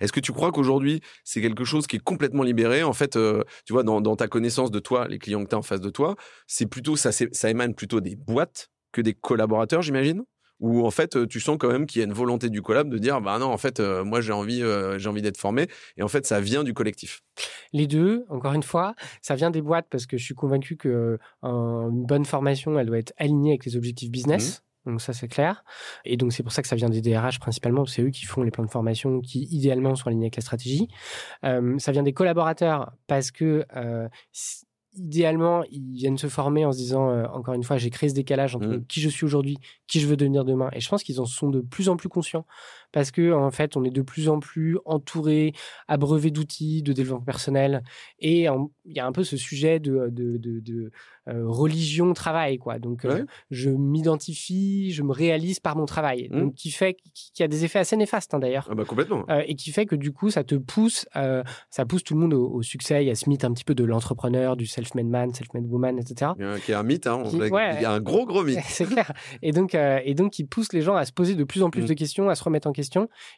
[0.01, 2.83] Est-ce que tu crois qu'aujourd'hui c'est quelque chose qui est complètement libéré?
[2.83, 5.55] En fait, euh, tu vois, dans, dans, ta connaissance de toi, les clients que tu
[5.55, 9.15] as en face de toi, c'est plutôt ça, ça émane plutôt des boîtes que des
[9.15, 10.25] collaborateurs, j'imagine?
[10.63, 12.97] Où en fait tu sens quand même qu'il y a une volonté du collab de
[12.97, 14.63] dire bah non en fait moi j'ai envie
[14.97, 15.67] j'ai envie d'être formé
[15.99, 17.21] et en fait ça vient du collectif.
[17.73, 21.19] Les deux, encore une fois, ça vient des boîtes parce que je suis convaincu que
[21.43, 24.63] une bonne formation elle doit être alignée avec les objectifs business.
[24.87, 24.91] Mmh.
[24.91, 25.65] Donc ça c'est clair.
[26.05, 28.43] Et donc c'est pour ça que ça vient des DRH principalement, c'est eux qui font
[28.43, 30.89] les plans de formation qui idéalement sont alignés avec la stratégie.
[31.43, 33.65] ça vient des collaborateurs parce que
[34.95, 38.15] idéalement, ils viennent se former en se disant, euh, encore une fois, j'ai créé ce
[38.15, 38.87] décalage entre mmh.
[38.87, 40.69] qui je suis aujourd'hui, qui je veux devenir demain.
[40.73, 42.47] Et je pense qu'ils en sont de plus en plus conscients
[42.93, 45.53] parce que en fait, on est de plus en plus entouré,
[45.89, 47.83] abreuvé d'outils de développement personnel,
[48.19, 48.47] et
[48.85, 50.91] il y a un peu ce sujet de, de, de,
[51.29, 52.81] euh, religion travail, quoi.
[52.81, 56.41] Donc, euh, je m'identifie, je me réalise par mon travail, mmh.
[56.41, 58.67] donc qui fait qui a des effets assez néfastes hein, d'ailleurs.
[58.69, 59.25] Ah bah complètement.
[59.31, 61.07] Euh, et qui fait que du coup, ça te pousse,
[61.71, 63.05] ça pousse tout le monde au, succès.
[63.05, 65.99] Il y a ce mythe un petit peu de l'entrepreneur, du self-made man, self-made woman,
[65.99, 66.33] etc.
[66.39, 67.23] Il y a, qui est un mythe, hein.
[67.33, 68.59] il y a un gros gros mythe.
[68.67, 69.13] C'est clair.
[69.43, 71.83] Et donc, et donc, qui pousse les gens à se poser de plus en plus
[71.83, 71.87] mmh.
[71.87, 72.82] de questions, à se remettre en question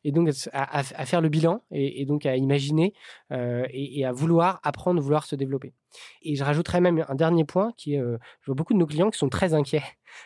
[0.04, 2.94] et donc à, faire le bilan et, donc à imaginer
[3.32, 5.74] euh, et, à vouloir apprendre, vouloir se développer.
[6.22, 8.86] Et je rajouterais même un dernier point qui est, euh, je vois beaucoup de nos
[8.86, 9.84] clients qui sont très inquiets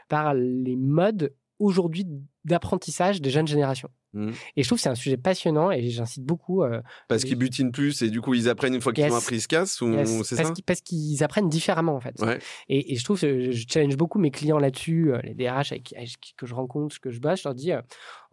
[0.08, 2.06] par les modes aujourd'hui
[2.44, 3.90] d'apprentissage des jeunes générations.
[4.18, 4.32] Mmh.
[4.56, 6.64] Et je trouve que c'est un sujet passionnant et j'incite beaucoup.
[6.64, 9.36] Euh, parce qu'ils butinent plus et du coup ils apprennent une fois qu'ils ont appris,
[9.36, 9.94] ils se cassent ou
[10.24, 12.20] c'est ça Parce qu'ils apprennent différemment en fait.
[12.68, 15.94] Et, je trouve, je, je challenge beaucoup mes clients là-dessus, euh, les DRH avec,
[16.36, 17.80] que je rencontre, que je bosse, je leur dis, euh,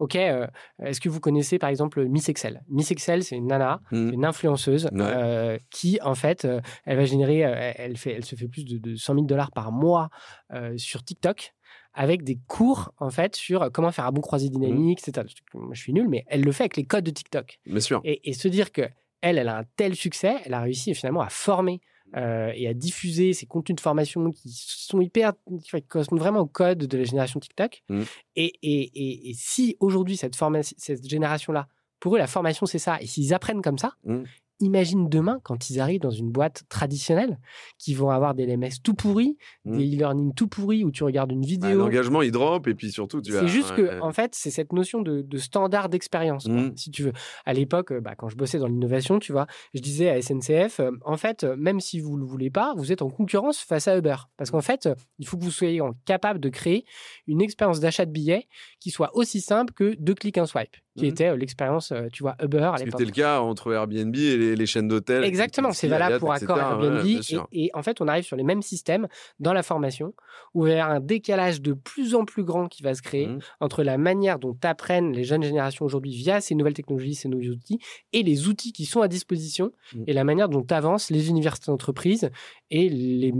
[0.00, 2.62] ok, est-ce que vous connaissez par exemple Miss Excel?
[2.68, 4.12] Miss Excel, c'est une nana, mmh.
[4.12, 4.88] une influenceuse
[5.70, 6.46] qui en fait,
[6.84, 9.70] elle va générer, elle fait, elle se fait plus de, de 100 000 dollars par
[9.70, 10.10] mois
[10.76, 11.54] sur TikTok
[11.96, 15.10] avec des cours en fait sur comment faire un bon croisé dynamique, mmh.
[15.10, 15.26] etc.
[15.72, 17.58] Je suis nul, mais elle le fait avec les codes de TikTok.
[17.66, 18.00] Bien sûr.
[18.04, 18.82] Et, se dire que
[19.22, 21.80] elle, elle a un tel succès, elle a réussi finalement à former
[22.16, 25.32] euh, et à diffuser ces contenus de formation qui sont hyper,
[25.64, 27.82] qui correspondent vraiment au code de la génération TikTok.
[27.88, 28.02] Mmh.
[28.36, 30.36] Et, et, et, et si aujourd'hui, cette,
[31.08, 31.66] génération-là,
[31.98, 34.24] pour eux, la formation, c'est ça, et s'ils apprennent comme ça, Mmh.
[34.60, 37.38] Imagine demain, quand ils arrivent dans une boîte traditionnelle,
[37.78, 39.78] qui vont avoir des LMS tout pourris, Mmh.
[39.78, 41.78] des e-learning tout pourris, où tu regardes une Bah, vidéo.
[41.80, 43.40] L'engagement, il drop et puis surtout, tu vas.
[43.40, 44.00] C'est juste que, ouais.
[44.00, 46.76] en fait, c'est cette notion de, de standard d'expérience, Mhm.
[46.76, 47.12] si tu veux.
[47.44, 50.80] À l'époque, euh, bah, quand je bossais dans l'innovation, tu vois, je disais à SNCF,
[50.80, 53.58] euh, en fait, euh, même si vous ne le voulez pas, vous êtes en concurrence
[53.60, 54.16] face à Uber.
[54.36, 54.88] Parce qu'en fait,
[55.18, 56.84] il faut que vous soyez capable de créer
[57.26, 58.46] une expérience d'achat de billets
[58.80, 61.10] qui soit aussi simple que deux clics, un swipe, qui Mhm.
[61.10, 63.00] était euh, l'expérience, euh, tu vois, Uber à C'était l'époque.
[63.02, 65.24] le cas entre Airbnb et les, les chaînes d'hôtels.
[65.24, 67.06] Exactement, c'est valable pour Accor Airbnb.
[67.52, 69.06] et, en fait, on arrive sur les mêmes systèmes
[69.38, 70.14] dans la formation,
[70.54, 73.26] où il y a un décalage de plus en plus grand qui va se créer
[73.28, 73.38] Mhm.
[73.60, 77.50] entre la manière dont apprennent les jeunes générations aujourd'hui via ces nouvelles technologies, ces nouveaux
[77.52, 77.78] outils,
[78.12, 80.04] et les outils qui sont à disposition, Mhm.
[80.06, 82.30] et la manière dont avancent les universités d'entreprise
[82.70, 83.32] et les,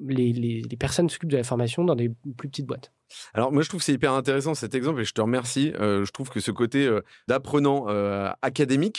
[0.00, 2.90] les, les- les personnes qui s'occupent de la formation dans des plus petites boîtes.
[3.34, 5.72] Alors moi je trouve que c'est hyper intéressant cet exemple et je te remercie.
[5.80, 8.98] Euh, je trouve que ce côté euh, d'apprenant euh, académique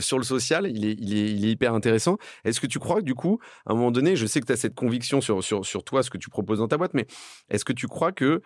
[0.00, 2.16] sur le social, il est, il, est, hyper intéressant.
[2.44, 4.52] Est-ce que tu crois que du coup, à un moment donné, je sais que tu
[4.52, 7.06] as cette conviction sur, sur, sur toi, ce que tu proposes dans ta boîte, mais
[7.48, 8.42] est-ce que tu crois que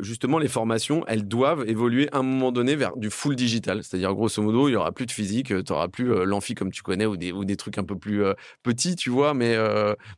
[0.00, 3.84] justement les formations, elles doivent évoluer à un moment donné vers du full digital?
[3.84, 6.82] C'est-à-dire grosso modo, il y aura plus de physique, tu n'auras plus l'amphi comme tu
[6.82, 8.24] connais ou des, ou des trucs un peu plus
[8.62, 9.56] petits, tu vois, mais,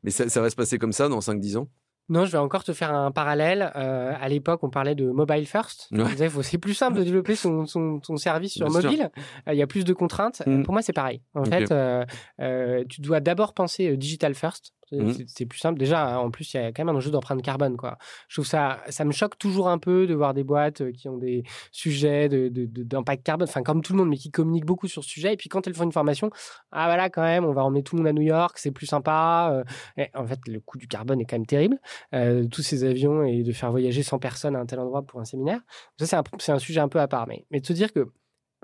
[0.03, 1.69] mais ça, ça va se passer comme ça dans 5-10 ans?
[2.09, 3.73] Non, je vais encore te faire un parallèle.
[3.77, 5.89] Euh, à l'époque, on parlait de mobile first.
[5.93, 6.03] Ouais.
[6.03, 9.11] On disait faut- c'est plus simple de développer son, son, son service sur Bien mobile.
[9.49, 10.43] Euh, Il y a plus de contraintes.
[10.47, 10.63] Mm.
[10.65, 11.23] Pour moi, c'est pareil.
[11.35, 14.73] En fait, euh, tu dois d'abord penser digital first.
[14.93, 15.27] C'est- Mm.
[15.27, 15.79] C'est plus simple.
[15.79, 17.77] Déjà, en plus, il y a quand même un enjeu d'empreinte carbone.
[17.77, 17.97] Quoi.
[18.29, 21.09] Je trouve ça, ça me choque toujours un peu de voir des boîtes euh, qui
[21.09, 24.31] ont des sujets de- de- de- d'impact carbone, enfin comme tout le monde, mais qui
[24.31, 25.33] communiquent beaucoup sur ce sujet.
[25.33, 26.31] Et puis quand elles font une formation,
[26.73, 28.87] ah voilà, quand même, on va emmener tout le monde à New York, c'est plus
[28.87, 29.51] sympa.
[29.53, 29.65] euh,
[29.97, 31.79] et en fait, le coût du carbone est quand même terrible.
[32.15, 35.21] Euh, tous ces avions et de faire voyager 100 personnes à un tel endroit pour
[35.21, 35.61] un séminaire.
[35.99, 36.17] Ça, c'est
[36.51, 37.27] un, un sujet un peu à part.
[37.27, 38.09] Mais, mais de se dire que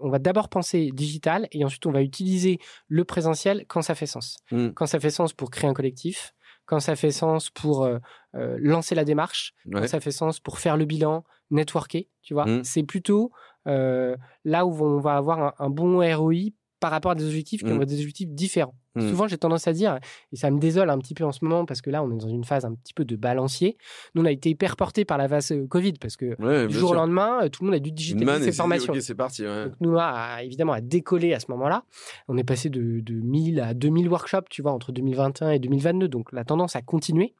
[0.00, 4.06] on va d'abord penser digital et ensuite on va utiliser le présentiel quand ça fait
[4.06, 4.38] sens.
[4.50, 4.68] Mm.
[4.70, 6.34] Quand ça fait sens pour créer un collectif,
[6.66, 7.98] quand ça fait sens pour euh,
[8.34, 9.80] euh, lancer la démarche, Ouais.
[9.80, 12.44] quand ça fait sens pour faire le bilan, networker, tu vois.
[12.46, 12.64] Mm.
[12.64, 13.32] C'est plutôt
[13.66, 16.50] euh, là où on va avoir un, un bon ROI
[16.80, 17.80] par rapport à des objectifs qui Mm.
[17.80, 18.74] ont des objectifs différents.
[18.94, 19.08] Mm.
[19.10, 19.98] Souvent, j'ai tendance à dire,
[20.32, 22.16] et ça me désole un petit peu en ce moment, parce que là, on est
[22.20, 23.76] dans une phase un petit peu de balancier.
[24.14, 26.74] Nous, on a été hyper porté par la phase euh, Covid, parce que Ouais, du
[26.74, 28.92] jour au lendemain, euh, tout le monde a dû digitaliser ses formations.
[29.00, 29.42] C'est parti.
[29.44, 29.64] ouais.
[29.66, 31.84] Donc, nous, a, évidemment, a décollé à ce moment-là.
[32.28, 36.08] On est passé de, de 1000 à 2000 workshops, tu vois, entre 2021 et 2022.
[36.08, 37.34] Donc, la tendance a continué.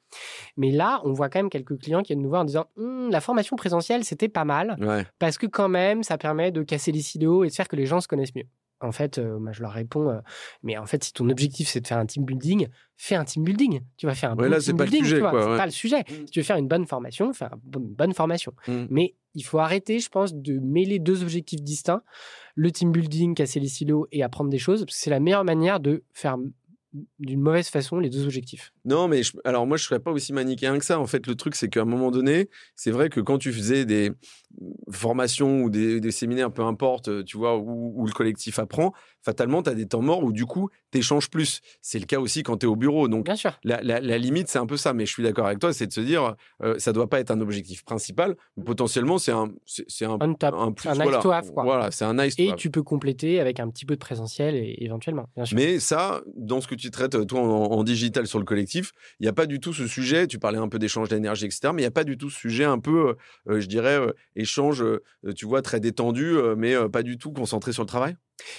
[0.57, 3.11] Mais là, on voit quand même quelques clients qui viennent nous voir en disant Hum,
[3.11, 5.05] la formation présentielle, c'était pas mal, Ouais.
[5.19, 7.85] parce que quand même, ça permet de casser les silos et de faire que les
[7.87, 8.45] gens se connaissent mieux.
[8.81, 10.21] En fait, euh, moi, je leur réponds, euh,
[10.63, 13.43] mais en fait, si ton objectif c'est de faire un team building, fais un team
[13.43, 13.81] building.
[13.97, 15.57] Tu vas faire un Ouais, bon là, team pas le building, sujet, quoi, ouais.
[15.57, 16.01] pas le sujet.
[16.01, 16.15] Mm.
[16.15, 18.53] Si tu veux faire une bonne formation, fais une bonne formation.
[18.69, 18.85] Mm.
[18.91, 22.03] Mais il faut arrêter, je pense, de mêler deux objectifs distincts
[22.55, 24.81] le team building, casser les silos et apprendre des choses.
[24.85, 26.37] parce que C'est la meilleure manière de faire
[27.21, 28.73] d'une mauvaise façon les deux objectifs.
[28.89, 30.99] Non, mais je- alors moi, je serais pas aussi manichéen que ça.
[30.99, 33.85] En fait, le truc, c'est qu'à un moment donné, c'est vrai que quand tu faisais
[33.85, 34.13] des
[34.91, 39.63] formations ou des, des séminaires, peu importe, tu vois, où, où le collectif apprend, fatalement,
[39.63, 41.61] tu as des temps morts où du coup, tu échanges plus.
[41.83, 43.09] C'est le cas aussi quand tu es au bureau.
[43.09, 43.59] Donc, Bien sûr.
[43.65, 44.93] la, la- la limite, c'est un peu ça.
[44.95, 47.31] Mais je suis d'accord avec toi, c'est de se dire, euh, ça doit pas être
[47.31, 48.37] un objectif principal.
[48.65, 50.89] Potentiellement, c'est un, c'est un, un plus.
[50.89, 51.19] un nice voilà.
[51.19, 51.65] to have, quoi.
[51.65, 52.57] Voilà, c'est un nice to Et have.
[52.57, 55.27] tu peux compléter avec un petit peu de présentiel et, éventuellement.
[55.37, 55.57] Bien sûr.
[55.57, 58.78] Mais ça, dans ce que tu traites, toi, en, en digital sur le collectif,
[59.21, 60.27] il n'y a pas du tout ce sujet.
[60.27, 61.71] Tu parlais un peu d'échange d'énergie, etc.
[61.75, 63.15] Mais il n'y a pas du tout ce sujet un peu, euh,
[63.49, 64.85] euh, je dirais, euh, échange,
[65.37, 68.17] tu vois, très détendu, mais pas du tout concentré sur le travail?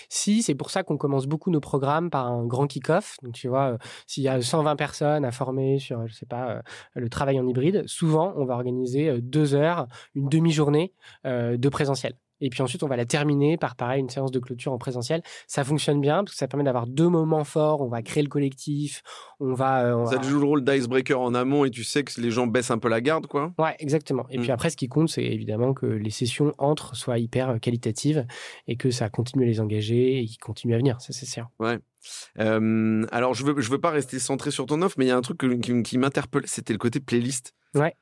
[0.10, 3.16] Si, c'est pour ça qu'on commence beaucoup nos programmes par un grand kick-off.
[3.24, 6.62] Donc, tu vois, s'il y a 120 personnes à former sur, je sais pas,
[6.96, 10.94] le travail en hybride, souvent, on va organiser deux heures, une demi-journée
[11.26, 12.16] de présentiel.
[12.42, 15.22] Et puis ensuite, on va la terminer par, pareil, une séance de clôture en présentiel.
[15.48, 17.82] Ça fonctionne bien parce que ça permet d'avoir deux moments forts.
[17.82, 19.02] On va créer le collectif.
[19.40, 19.86] On va.
[19.86, 22.32] euh, on Ça va- joue le rôle d'icebreaker en amont et tu sais que les
[22.32, 23.54] gens baissent un peu la garde, quoi.
[23.58, 24.26] Ouais, exactement.
[24.30, 24.42] Et Mm.
[24.42, 28.26] puis après, ce qui compte, c'est évidemment que les sessions entre soient hyper euh, qualitatives
[28.68, 31.00] et que ça continue à les engager et qu'ils continuent à venir.
[31.02, 31.48] Ça, c'est sûr.
[32.40, 35.12] Euh, alors, je veux, je veux pas rester centré sur ton offre, mais il y
[35.12, 37.54] a un truc que- qui, qui m'interpelle, c'était le côté playlist.
[37.76, 37.94] Ouais.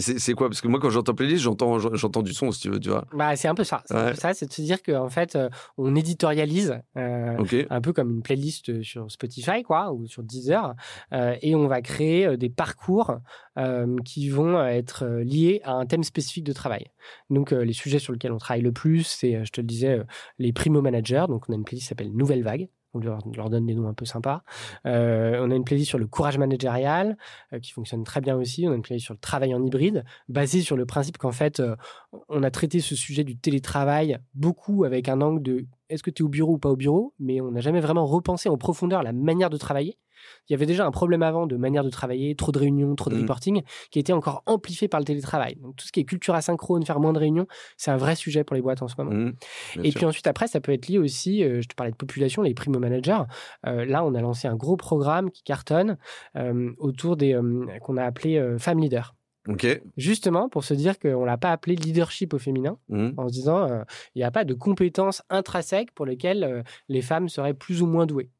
[0.00, 0.48] C'est quoi?
[0.48, 3.04] Parce que moi, quand j'entends playlist, j'entends j'entends du son, si tu veux, tu vois.
[3.12, 3.82] Bah, c'est un peu ça.
[3.86, 4.14] C'est Ouais.
[4.14, 7.36] ça, c'est de se dire qu'en fait, euh, on éditorialise euh,
[7.68, 10.74] un peu comme une playlist sur Spotify, quoi, ou sur Deezer,
[11.12, 13.18] euh, et on va créer des parcours
[13.58, 16.86] euh, qui vont être liés à un thème spécifique de travail.
[17.30, 20.00] Donc, les sujets sur lesquels on travaille le plus, c'est, je te le disais,
[20.38, 21.24] les primo managers.
[21.28, 22.68] Donc, on a une playlist qui s'appelle Nouvelle Vague.
[22.94, 24.42] On leur, donne des noms un peu sympas.
[24.86, 27.16] Euh, on a une playlist sur le courage managérial
[27.52, 28.66] euh, qui fonctionne très bien aussi.
[28.66, 31.60] On a une playlist sur le travail en hybride, basée sur le principe qu'en fait,
[31.60, 31.76] euh,
[32.28, 36.22] on a traité ce sujet du télétravail beaucoup avec un angle de est-ce que tu
[36.22, 39.02] es au bureau ou pas au bureau, mais on n'a jamais vraiment repensé en profondeur
[39.02, 39.98] la manière de travailler.
[40.48, 43.08] Il y avait déjà un problème avant de manière de travailler, trop de réunions, trop
[43.08, 43.20] de Mhm.
[43.22, 45.56] reporting, qui été encore amplifié par le télétravail.
[45.56, 48.42] Donc tout ce qui est culture asynchrone, faire moins de réunions, c'est un vrai sujet
[48.44, 49.12] pour les boîtes en ce moment.
[49.12, 49.98] Bien Et sûr.
[50.00, 52.52] puis ensuite, après, ça peut être lié aussi, euh, je te parlais de population, les
[52.54, 53.22] primo managers.
[53.66, 55.98] Euh, là, on a lancé un gros programme qui cartonne
[56.36, 57.38] euh, autour des
[57.82, 59.14] qu'on a appelé Femme Leader.
[59.96, 63.14] Justement, pour se dire qu'on l'a pas appelé leadership au féminin, Mhm.
[63.16, 63.82] en se disant euh,
[64.14, 67.86] il n'y a pas de compétences intrinsèques pour lesquelles euh, les femmes seraient plus ou
[67.86, 68.30] moins douées.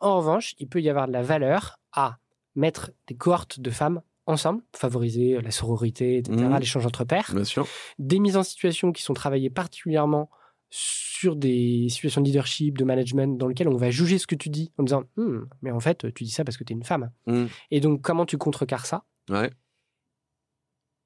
[0.00, 2.18] En revanche, il peut y avoir de la valeur à
[2.54, 6.58] mettre des cohortes de femmes ensemble, favoriser la sororité, etc., Mhm.
[6.58, 7.66] l'échange entre pairs Bien sûr.
[7.98, 10.28] des mises en situation qui sont travaillées particulièrement
[10.70, 14.50] sur des situations de leadership, de management, dans lesquelles on va juger ce que tu
[14.50, 16.84] dis en disant Hmm, mais en fait, tu dis ça parce que tu es une
[16.84, 17.10] femme.
[17.26, 17.48] Mhm.
[17.70, 19.04] Et donc, comment tu contrecarres ça?
[19.30, 19.50] Ouais.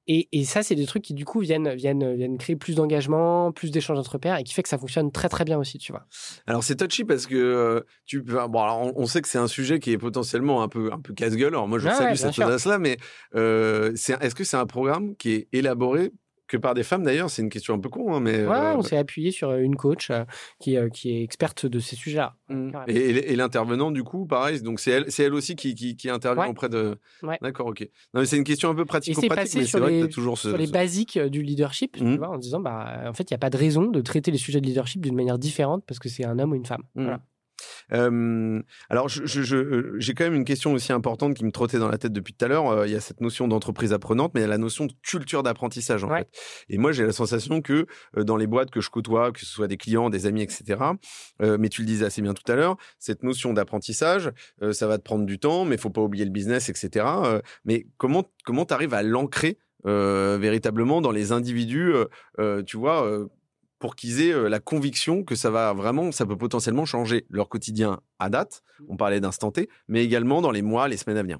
[0.07, 3.51] Et, et ça, c'est des trucs qui, du coup, viennent, viennent, viennent créer plus d'engagement,
[3.51, 5.91] plus d'échanges entre pairs et qui fait que ça fonctionne très, très bien aussi, tu
[5.91, 6.05] vois.
[6.47, 9.37] Alors c'est touchy parce que euh, tu peux- bon alors, on, on sait que c'est
[9.37, 11.53] un sujet qui est potentiellement un peu un peu casse-gueule.
[11.53, 12.45] Alors moi je Ouais, salue ouais, cette sûr.
[12.45, 12.97] audace là, mais
[13.35, 16.11] euh, c'est est-ce que c'est un programme qui est élaboré
[16.47, 18.75] que par des femmes d'ailleurs C'est une question un peu con, hein, mais Ouais, euh,
[18.75, 20.23] on s'est appuyé sur euh, une coach euh,
[20.59, 22.35] qui, euh, qui est experte de ces sujets-là.
[22.49, 22.71] Mm.
[22.71, 22.87] Carrément.
[22.87, 25.95] Et, et- et l'intervenant, du coup, pareil, donc c'est elle, c'est elle aussi qui, qui,
[25.95, 26.49] qui intervient Ouais.
[26.49, 26.97] auprès de.
[27.23, 27.37] Ouais.
[27.41, 27.81] D'accord, ok.
[28.13, 29.91] Non, mais c'est une question un peu Et c'est pratico-pratique, passé mais c'est sur vrai
[29.91, 30.49] les, que t'as toujours ce.
[30.49, 33.35] sur les ce- basiques du leadership, tu vois, en disant, bah, en fait, il n'y
[33.35, 36.09] a pas de raison de traiter les sujets de leadership d'une manière différente parce que
[36.09, 36.83] c'est un homme ou une femme.
[36.95, 37.03] Mhm.
[37.03, 37.21] Voilà.
[37.91, 41.51] Euh, alors, je- je- je- euh, j'ai quand même une question aussi importante qui me
[41.51, 42.67] trottait dans la tête depuis tout à l'heure.
[42.69, 44.93] Euh, Il y a cette notion d'entreprise apprenante, mais il y a la notion de
[45.01, 46.19] culture d'apprentissage, en Ouais.
[46.19, 46.29] fait.
[46.69, 47.85] Et moi, j'ai la sensation que
[48.17, 50.81] euh, dans les boîtes que je côtoie, que ce soit des clients, des amis, etc.,
[51.41, 54.31] euh, mais tu le disais assez bien tout à l'heure, cette notion d'apprentissage,
[54.61, 57.05] euh, ça va te prendre du temps, mais il faut pas oublier le business, etc.
[57.65, 61.93] Mais comment comment tu arrives à l'ancrer véritablement dans les individus,
[62.65, 63.27] tu vois
[63.83, 67.49] pour qu'ils aient euh, la conviction que ça va vraiment, ça peut potentiellement changer leur
[67.49, 68.63] quotidien à date.
[68.87, 71.39] On parlait d'instant T, mais également dans les mois, les semaines à venir.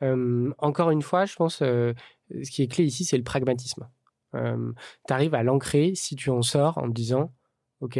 [0.00, 1.92] Euh, encore une fois, je pense euh,
[2.30, 3.88] ce qui est clé ici, c'est le pragmatisme.
[4.32, 7.32] tu arrives à l'ancrer si tu en sors en te disant,
[7.80, 7.98] OK,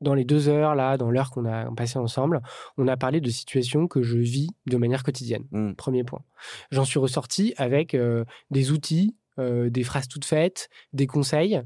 [0.00, 2.40] dans les deux heures, là, dans l'heure qu'on a passé ensemble,
[2.78, 5.44] on a parlé de situations que je vis de manière quotidienne.
[5.50, 5.74] Mm.
[5.74, 6.22] Premier point.
[6.70, 11.62] J'en suis ressorti avec euh, des outils, euh, des phrases toutes faites, des conseils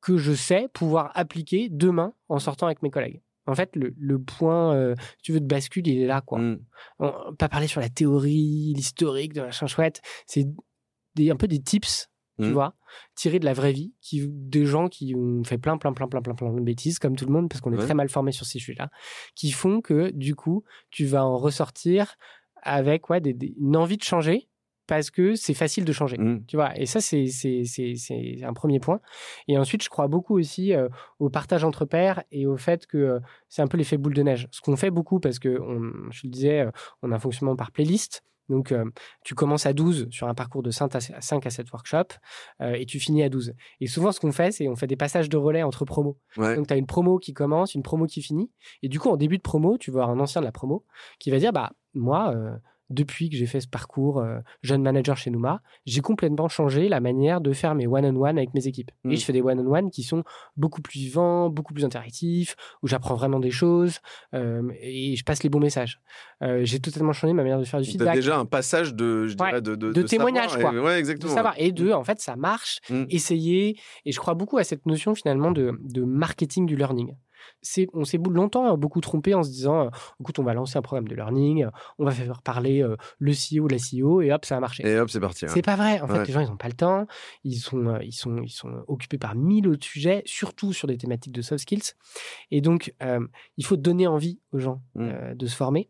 [0.00, 3.22] que je sais pouvoir appliquer demain en sortant avec mes collègues.
[3.46, 6.38] En fait, le, le point, euh, si tu veux, de bascule, il est là, quoi.
[6.38, 6.60] Mm.
[7.00, 10.00] On- pas parler sur la théorie, l'historique de machin chouette.
[10.26, 10.46] C'est
[11.18, 12.52] un peu des tips, tu Mhm.
[12.52, 12.74] vois,
[13.16, 16.22] tirés de la vraie vie, qui, des gens qui ont fait plein, plein, plein, plein,
[16.22, 17.84] plein, plein de bêtises, comme tout le monde, parce qu'on est Ouais.
[17.84, 18.90] très mal formé sur ces sujets-là,
[19.34, 22.14] qui font que, du coup, tu vas en ressortir
[22.62, 24.48] avec ouais, des- des- une envie de changer,
[24.90, 26.18] parce que c'est facile de changer.
[26.18, 26.46] Mm.
[26.48, 27.28] Tu vois, et ça, c'est,
[28.42, 29.00] un premier point.
[29.46, 30.88] Et ensuite, je crois beaucoup aussi euh,
[31.20, 34.22] au partage entre pairs et au fait que euh, c'est un peu l'effet boule de
[34.24, 34.48] neige.
[34.50, 36.72] Ce qu'on fait beaucoup, parce que, on, je le disais, euh,
[37.02, 38.24] on a un fonctionnement par playlist.
[38.48, 38.74] Donc,
[39.22, 42.18] tu commences à 12 sur un parcours de 5 à 5 à 7 workshops
[42.60, 43.54] et tu finis à 12.
[43.80, 46.18] Et souvent, ce qu'on fait, c'est on fait des passages de relais entre promos.
[46.36, 46.56] Ouais.
[46.56, 48.50] Donc, tu as une promo qui commence, une promo qui finit.
[48.82, 50.84] Et du coup, en début de promo, tu vas avoir un ancien de la promo
[51.20, 52.34] qui va dire Bah, moi,
[52.90, 57.00] depuis que j'ai fait ce parcours euh, jeune manager chez Nouma, j'ai complètement changé la
[57.00, 58.90] manière de faire mes one-on-one avec mes équipes.
[59.04, 59.12] Mm.
[59.12, 60.24] Et je fais des one-on-one qui sont
[60.56, 63.98] beaucoup plus vivants, beaucoup plus interactifs, où j'apprends vraiment des choses
[64.34, 66.00] euh, et je passe les bons messages.
[66.42, 68.14] Euh, j'ai totalement changé ma manière de faire du feedback.
[68.14, 70.80] déjà un passage de, je Ouais, dirais, de, de, de témoignage, savoir, quoi.
[70.80, 71.54] et- ouais, de savoir.
[71.58, 73.04] Et de, en fait, ça marche, Mm.
[73.10, 73.78] essayer.
[74.04, 77.14] Et je crois beaucoup à cette notion finalement de, de marketing du learning.
[77.94, 80.82] On s'est longtemps euh, beaucoup trompé en se disant, euh, écoute, on va lancer un
[80.82, 81.66] programme de learning,
[81.98, 84.86] on va faire parler euh, le CEO, la CEO, et hop, ça a marché.
[84.86, 85.44] Et hop, c'est parti.
[85.44, 85.50] ouais.
[85.52, 86.00] C'est pas vrai.
[86.00, 87.06] En fait, les gens, ils n'ont pas le temps.
[87.44, 90.96] Ils sont, euh, ils sont, ils sont occupés par mille autres sujets, surtout sur des
[90.98, 91.94] thématiques de soft skills.
[92.50, 93.20] Et donc, euh,
[93.56, 95.00] il faut donner envie aux gens Mm.
[95.02, 95.88] euh, de se former.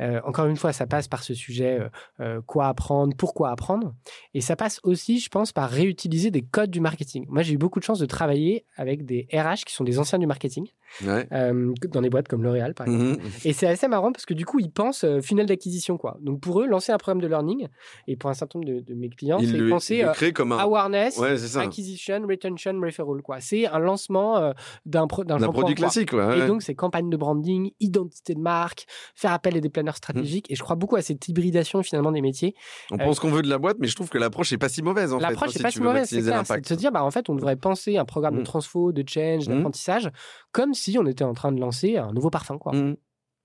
[0.00, 1.88] Euh, encore une fois, ça passe par ce sujet euh,
[2.20, 3.94] euh, quoi apprendre, pourquoi apprendre.
[4.34, 7.26] Et ça passe aussi, je pense, par réutiliser des codes du marketing.
[7.28, 10.18] Moi, j'ai eu beaucoup de chance de travailler avec des RH qui sont des anciens
[10.18, 10.66] du marketing,
[11.04, 11.26] Ouais.
[11.32, 13.22] euh, dans des boîtes comme L'Oréal, par exemple.
[13.22, 13.30] Mhm.
[13.44, 15.96] Et c'est assez marrant parce que du coup, ils pensent funnel d'acquisition.
[15.98, 16.16] quoi.
[16.20, 17.68] Donc pour eux, lancer un programme de learning,
[18.06, 20.04] et pour un certain nombre de, de mes clients, c'est penser
[20.34, 20.58] comme un.
[20.58, 23.22] awareness, Ouais, acquisition, retention, referral.
[23.22, 23.40] quoi.
[23.40, 24.52] C'est un lancement
[24.86, 26.40] d'un pro- produit classique, ouais.
[26.40, 30.50] Et donc, c'est campagne de branding, identité de marque, faire appel et des planeurs stratégiques.
[30.50, 32.54] Et je crois beaucoup à cette hybridation finalement des métiers.
[32.90, 34.82] On pense qu'on veut de la boîte, mais je trouve que l'approche n'est pas si
[34.82, 35.22] mauvaise en fait.
[35.28, 37.56] L'approche hein, n'est pas si mauvaise, c'est de se dire, bah, en fait, on devrait
[37.56, 38.44] penser un programme de Mm.
[38.44, 39.54] transfo, de change, Mm.
[39.54, 40.10] d'apprentissage,
[40.52, 42.58] comme si on était en train de lancer un nouveau parfum.
[42.58, 42.72] Quoi.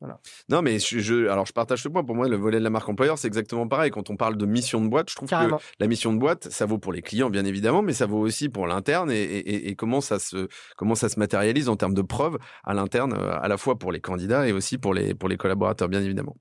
[0.01, 0.17] Voilà.
[0.49, 2.03] Non, mais je, je- alors je partage ce point.
[2.05, 3.91] Pour moi, le volet de la marque employeur, c'est exactement pareil.
[3.91, 5.35] Quand on parle de mission de boîte, je trouve que
[5.79, 8.47] la mission de boîte, ça vaut pour les clients, bien évidemment, mais ça vaut aussi
[8.47, 10.47] pour l'interne et, et- et comment ça se
[10.77, 13.91] comment ça se matérialise en termes de preuves à l'interne, euh, à la fois pour
[13.91, 16.37] les candidats et aussi pour les pour les collaborateurs, bien évidemment.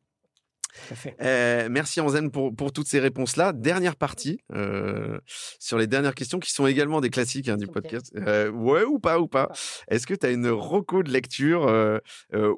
[1.21, 3.53] Euh, merci Anzen pour, pour toutes ces réponses-là.
[3.53, 5.19] Dernière partie euh,
[5.59, 8.13] sur les dernières questions qui sont également des classiques hein, du podcast.
[8.17, 9.51] Euh, ouais ou pas ou pas.
[9.89, 11.99] Est-ce que tu as une reco de lecture euh,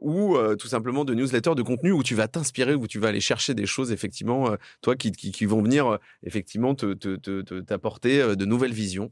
[0.01, 3.21] ou tout simplement de newsletter de contenu où tu vas t'inspirer, où tu vas aller
[3.21, 7.61] chercher des choses effectivement, toi qui, qui, qui vont venir effectivement te, te, te- te-
[7.61, 9.11] t'apporter de nouvelles visions?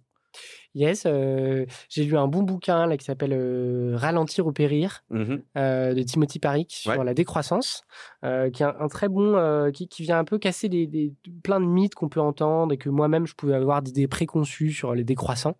[0.78, 5.42] Yes, euh, j'ai lu un bon bouquin là, qui s'appelle euh, Ralentir ou périr Mhm.
[5.56, 7.04] euh, de Timothy Parrick sur Ouais.
[7.04, 7.82] la décroissance,
[8.22, 11.12] qui est un, un très bon, qui, qui vient un peu casser des, des-
[11.42, 14.94] plein de mythes qu'on peut entendre et que moi-même je pouvais avoir d'idées préconçues sur
[14.94, 15.56] les décroissants.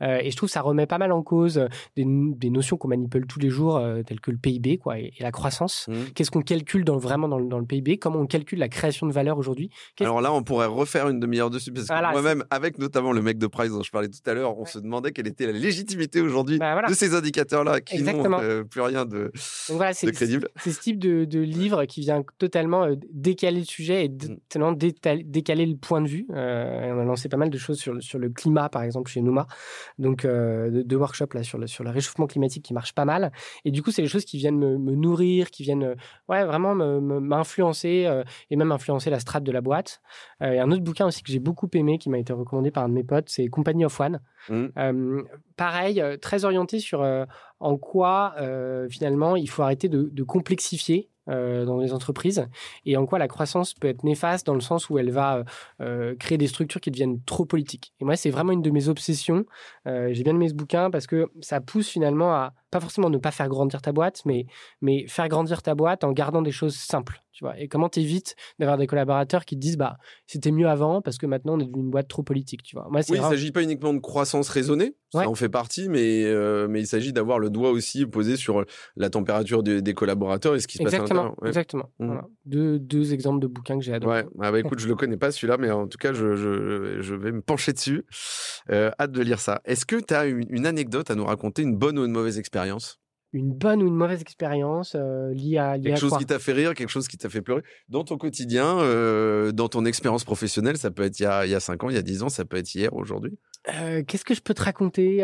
[0.00, 3.26] Et je trouve que ça remet pas mal en cause des, des notions qu'on manipule
[3.26, 5.86] tous les jours, telles que le PIB quoi, et, et la croissance.
[5.88, 6.10] Mhm.
[6.14, 9.06] Qu'est-ce qu'on calcule dans, vraiment dans, le- dans le PIB Comment on calcule la création
[9.06, 9.70] de valeur aujourd'hui?
[10.00, 13.22] Alors là, on pourrait refaire une demi-heure dessus parce que Voilà, moi-même, avec notamment le
[13.22, 15.52] mec de Price dont je parlais tout à l'heure, on se demandait quelle était la
[15.52, 16.88] légitimité aujourd'hui Bah, voilà.
[16.88, 19.30] de ces indicateurs-là qui n'ont euh, plus rien de,
[19.70, 20.48] voilà, crédible.
[20.56, 24.36] c'est ce type de, de livre qui vient totalement euh, décaler le sujet et Mm.
[24.48, 26.26] tellement déta- décaler le point de vue.
[26.32, 29.10] Euh, on a lancé pas mal de choses sur, le- sur le climat, par exemple,
[29.10, 29.46] chez Nouma.
[29.98, 33.30] Donc, de, workshops là, sur, le, sur le réchauffement climatique qui marchent pas mal.
[33.64, 35.94] Et du coup, c'est des choses qui viennent me, me nourrir, qui viennent
[36.28, 38.08] ouais, vraiment me- me- m'influencer
[38.50, 40.00] et même influencer la strate de la boîte.
[40.40, 42.88] Et un autre bouquin aussi que j'ai beaucoup aimé, qui m'a été recommandé par un
[42.88, 44.20] de mes potes, c'est Company of One.
[44.48, 44.66] Mm.
[44.78, 45.22] Euh,
[45.56, 47.24] pareil, euh, très orienté sur euh,
[47.60, 52.46] en quoi euh, finalement il faut arrêter de, complexifier dans les entreprises
[52.84, 55.42] et en quoi la croissance peut être néfaste dans le sens où elle va
[56.20, 57.92] créer des structures qui deviennent trop politiques.
[57.98, 59.44] Et moi, c'est vraiment une de mes obsessions.
[59.86, 63.32] J'ai bien aimé ce bouquin parce que ça pousse finalement à pas forcément ne pas
[63.32, 64.46] faire grandir ta boîte, mais,
[64.80, 67.20] mais faire grandir ta boîte en gardant des choses simples.
[67.36, 71.02] Tu vois et comment t'évites d'avoir des collaborateurs qui te disent bah c'était mieux avant
[71.02, 72.62] parce que maintenant on est devenu une boîte trop politique.
[72.62, 75.50] Tu vois moi, Oui, il ne s'agit pas uniquement de croissance raisonnée, ça en fait
[75.50, 78.64] partie, mais, euh, mais il s'agit d'avoir le doigt aussi posé sur
[78.96, 81.42] la température des, des collaborateurs et ce qui se passe à Exactement, l'intérieur.
[81.42, 81.48] Ouais.
[81.48, 81.90] exactement.
[81.98, 82.24] Voilà.
[82.46, 84.22] Deux, deux exemples de bouquins que j'ai adorés.
[84.22, 87.02] Ouais, ah bah écoute, je le connais pas celui-là, mais en tout cas, je, je,
[87.02, 88.06] je vais me pencher dessus.
[88.70, 89.60] Euh, hâte de lire ça.
[89.66, 92.38] Est-ce que tu as une, une anecdote à nous raconter, une bonne ou une mauvaise
[92.38, 92.98] expérience?
[93.36, 96.18] Une bonne ou une mauvaise expérience euh, liée à, liée Quelque à chose quoi?
[96.18, 99.68] qui t'a fait rire, quelque chose qui t'a fait pleurer dans ton quotidien, euh, dans
[99.68, 100.78] ton expérience professionnelle.
[100.78, 102.22] Ça peut être il y, a, il y a 5 ans, il y a 10
[102.22, 103.38] ans, ça peut être hier, aujourd'hui?
[103.74, 105.18] Euh, Qu'est-ce que je peux te raconter?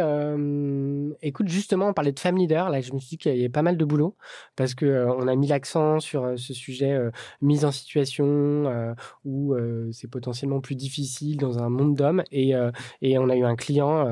[1.23, 2.71] Écoute, justement, on parlait de Femme Leader.
[2.71, 4.17] Là, je me suis dit qu'il y avait pas mal de boulot
[4.57, 6.99] parce que on a mis l'accent sur ce sujet
[7.41, 8.95] mise en situation
[9.25, 9.55] où
[9.93, 12.25] c'est potentiellement plus difficile dans un monde d'hommes.
[12.33, 12.53] Et,
[13.01, 14.07] et on a eu un client,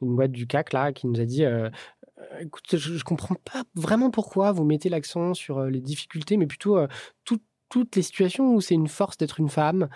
[0.00, 1.44] une boîte du CAC là, qui nous a dit.
[2.18, 6.36] Euh, Écoute, je, je comprends pas vraiment pourquoi vous mettez l'accent sur euh, les difficultés,
[6.36, 6.88] mais plutôt euh,
[7.24, 9.88] tout- toutes les situations où c'est une force d'être une femme.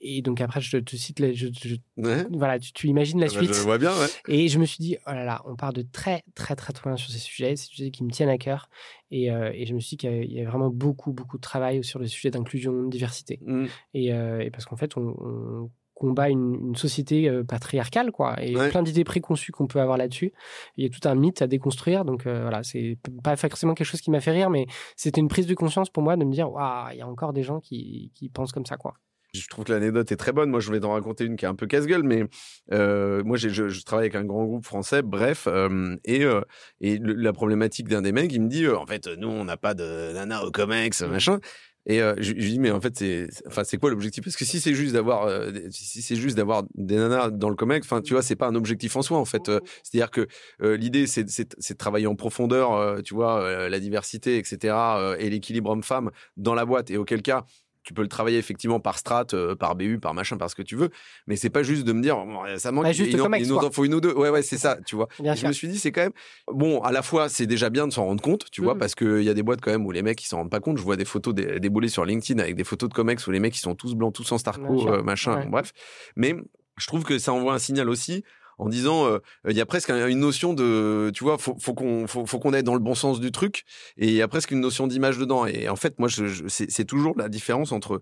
[0.00, 2.24] Et donc après, je te cite, les- je, je- Ouais.
[2.30, 3.52] voilà, tu, tu imagines la Ah bah, suite.
[3.52, 4.06] je vois bien, ouais.
[4.28, 6.88] Et je me suis dit, oh là là, on part de très, très, très, très
[6.88, 7.50] loin sur ces sujets.
[7.50, 8.68] Des sujets qui me tiennent à cœur.
[9.10, 11.82] Et, euh, et je me suis dit qu'il y avait- vraiment beaucoup, beaucoup de travail
[11.82, 13.40] sur le sujet d'inclusion, de diversité.
[13.42, 13.66] Mm.
[13.94, 18.36] Et, euh, et parce qu'en fait, on, on combat une, une société euh, patriarcale, quoi.
[18.42, 18.70] Et Ouais.
[18.70, 20.32] plein d'idées préconçues qu'on peut avoir là-dessus.
[20.76, 22.04] Il y a tout un mythe à déconstruire.
[22.04, 25.28] Donc euh, voilà, c'est pas forcément quelque chose qui m'a fait rire, mais c'était une
[25.28, 27.60] prise de conscience pour moi de me dire, waouh, il y a encore des gens
[27.60, 28.94] qui, qui pensent comme ça, quoi.
[29.34, 30.48] Je trouve que l'anecdote est très bonne.
[30.48, 32.24] Moi, je vais t'en raconter une qui est un peu casse-gueule, mais
[32.72, 36.40] euh, moi, j'ai- je, je travaille avec un grand groupe français, bref, euh, et, euh,
[36.80, 39.58] et le- la problématique d'un des mecs, il me dit, en fait, nous, on n'a
[39.58, 41.40] pas de nana au COMEX, machin.
[41.88, 44.22] Et euh, je, je lui dis, mais en fait, c'est, enfin, c'est quoi l'objectif?
[44.22, 47.56] Parce que si c'est juste d'avoir, euh, si c'est juste d'avoir des nanas dans le
[47.56, 49.48] COMEX, enfin, tu vois, c'est pas un objectif en soi, en fait.
[49.48, 50.28] Euh, c'est-à-dire que
[50.62, 54.74] euh, l'idée, c'est, c'est, de travailler en profondeur, euh, tu vois, la diversité, etc.,
[55.18, 56.90] et l'équilibre homme-femme dans la boîte.
[56.90, 57.46] Et auquel cas,
[57.82, 60.62] tu peux le travailler effectivement par strat, euh, par BU, par machin, par ce que
[60.62, 60.90] tu veux.
[61.26, 62.16] Mais c'est pas juste de me dire,
[62.56, 64.12] ça manque, juste il, en- faut une ou deux.
[64.12, 65.08] Ouais, ouais, c'est ça, tu vois.
[65.18, 66.12] Je me suis dit, c'est quand même,
[66.52, 68.80] bon, à la fois, c'est déjà bien de s'en rendre compte, tu vois, Mhm.
[68.80, 70.60] parce qu'il y a des boîtes quand même où les mecs, ils s'en rendent pas
[70.60, 70.78] compte.
[70.78, 73.40] Je vois des photos dé- déboulées sur LinkedIn avec des photos de Comex où les
[73.40, 75.46] mecs, ils sont tous blancs, tous en Starco, euh, machin, Ouais.
[75.46, 75.72] bref.
[76.16, 76.34] Mais
[76.76, 78.22] je trouve que ça envoie un signal aussi
[78.58, 81.74] en disant euh, il y a presque un- une notion de tu vois faut, faut
[81.74, 83.64] qu'on faut, qu'on aille dans le bon sens du truc
[83.96, 85.46] et il y a presque une notion d'image dedans.
[85.46, 88.00] Et en fait moi je, je- c'est toujours la différence entre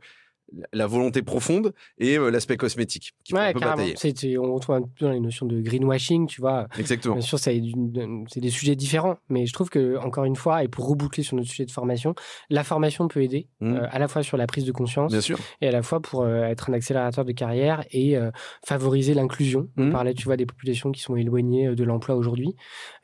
[0.72, 3.76] la volonté profonde et euh, l'aspect cosmétique qui Ouais, un peu carrément.
[3.78, 3.94] batailler.
[3.98, 6.68] C'est- c'est- on retrouve un peu dans les notions de greenwashing, tu vois.
[6.78, 7.14] Exactement.
[7.14, 10.86] Bien sûr, c'est des sujets différents, mais je trouve que encore une fois, et pour
[10.88, 12.14] reboucler sur notre sujet de formation,
[12.48, 13.74] la formation peut aider Mm.
[13.74, 15.38] euh, à la fois sur la prise de conscience Bien sûr.
[15.60, 18.16] et à la fois pour euh, être un accélérateur de carrière et
[18.64, 19.68] favoriser l'inclusion.
[19.76, 19.92] On Mhm.
[19.92, 22.54] parlait, tu vois, des populations qui sont éloignées de l'emploi aujourd'hui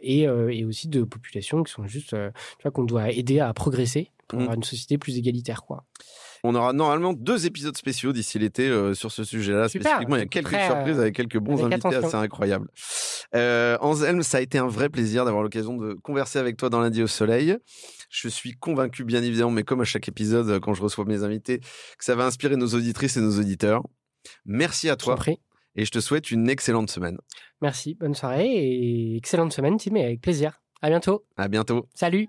[0.00, 4.10] et, et aussi de populations qui sont juste, tu vois, qu'on doit aider à progresser
[4.28, 4.42] pour Mhm.
[4.44, 5.84] avoir une société plus égalitaire, quoi.
[6.44, 9.68] On aura normalement deux épisodes spéciaux d'ici l'été euh, sur ce sujet-là.
[9.68, 12.08] Spécifiquement, il y a quelques Très, euh, surprises avec quelques bons avec invités attention.
[12.08, 12.68] assez incroyables.
[13.36, 16.80] Euh, Anselme, ça a été un vrai plaisir d'avoir l'occasion de converser avec toi dans
[16.80, 17.56] lundi au soleil.
[18.10, 21.60] Je suis convaincu, bien évidemment, mais comme à chaque épisode, quand je reçois mes invités,
[21.60, 23.82] que ça va inspirer nos auditrices et nos auditeurs.
[24.44, 25.38] Merci à toi prie.
[25.76, 27.18] et je te souhaite une excellente semaine.
[27.60, 30.60] Merci, bonne soirée et excellente semaine, Tim, et avec plaisir.
[30.82, 31.24] À bientôt.
[31.36, 31.88] À bientôt.
[31.94, 32.28] Salut.